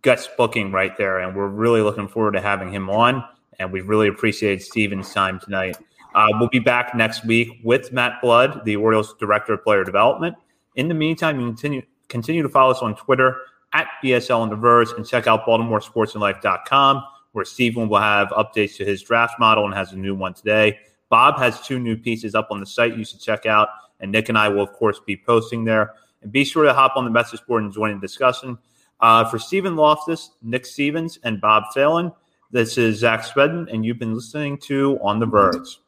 [0.00, 3.22] guest booking right there, and we're really looking forward to having him on.
[3.58, 5.76] and we really appreciate Stephen's time tonight.
[6.14, 10.34] Uh, we'll be back next week with Matt Blood, the Orioles Director of Player Development.
[10.74, 13.36] In the meantime, you continue continue to follow us on Twitter
[13.76, 18.84] at BSL on the Verge and check out BaltimoreSportsAndLife.com, where Stephen will have updates to
[18.86, 20.78] his draft model and has a new one today.
[21.10, 23.68] Bob has two new pieces up on the site you should check out,
[24.00, 25.92] and Nick and I will, of course, be posting there.
[26.22, 28.56] And be sure to hop on the message board and join the discussion.
[28.98, 32.12] Uh, for Stephen Loftus, Nick Stevens, and Bob Phelan,
[32.50, 35.78] this is Zach Spedden, and you've been listening to On the Verge.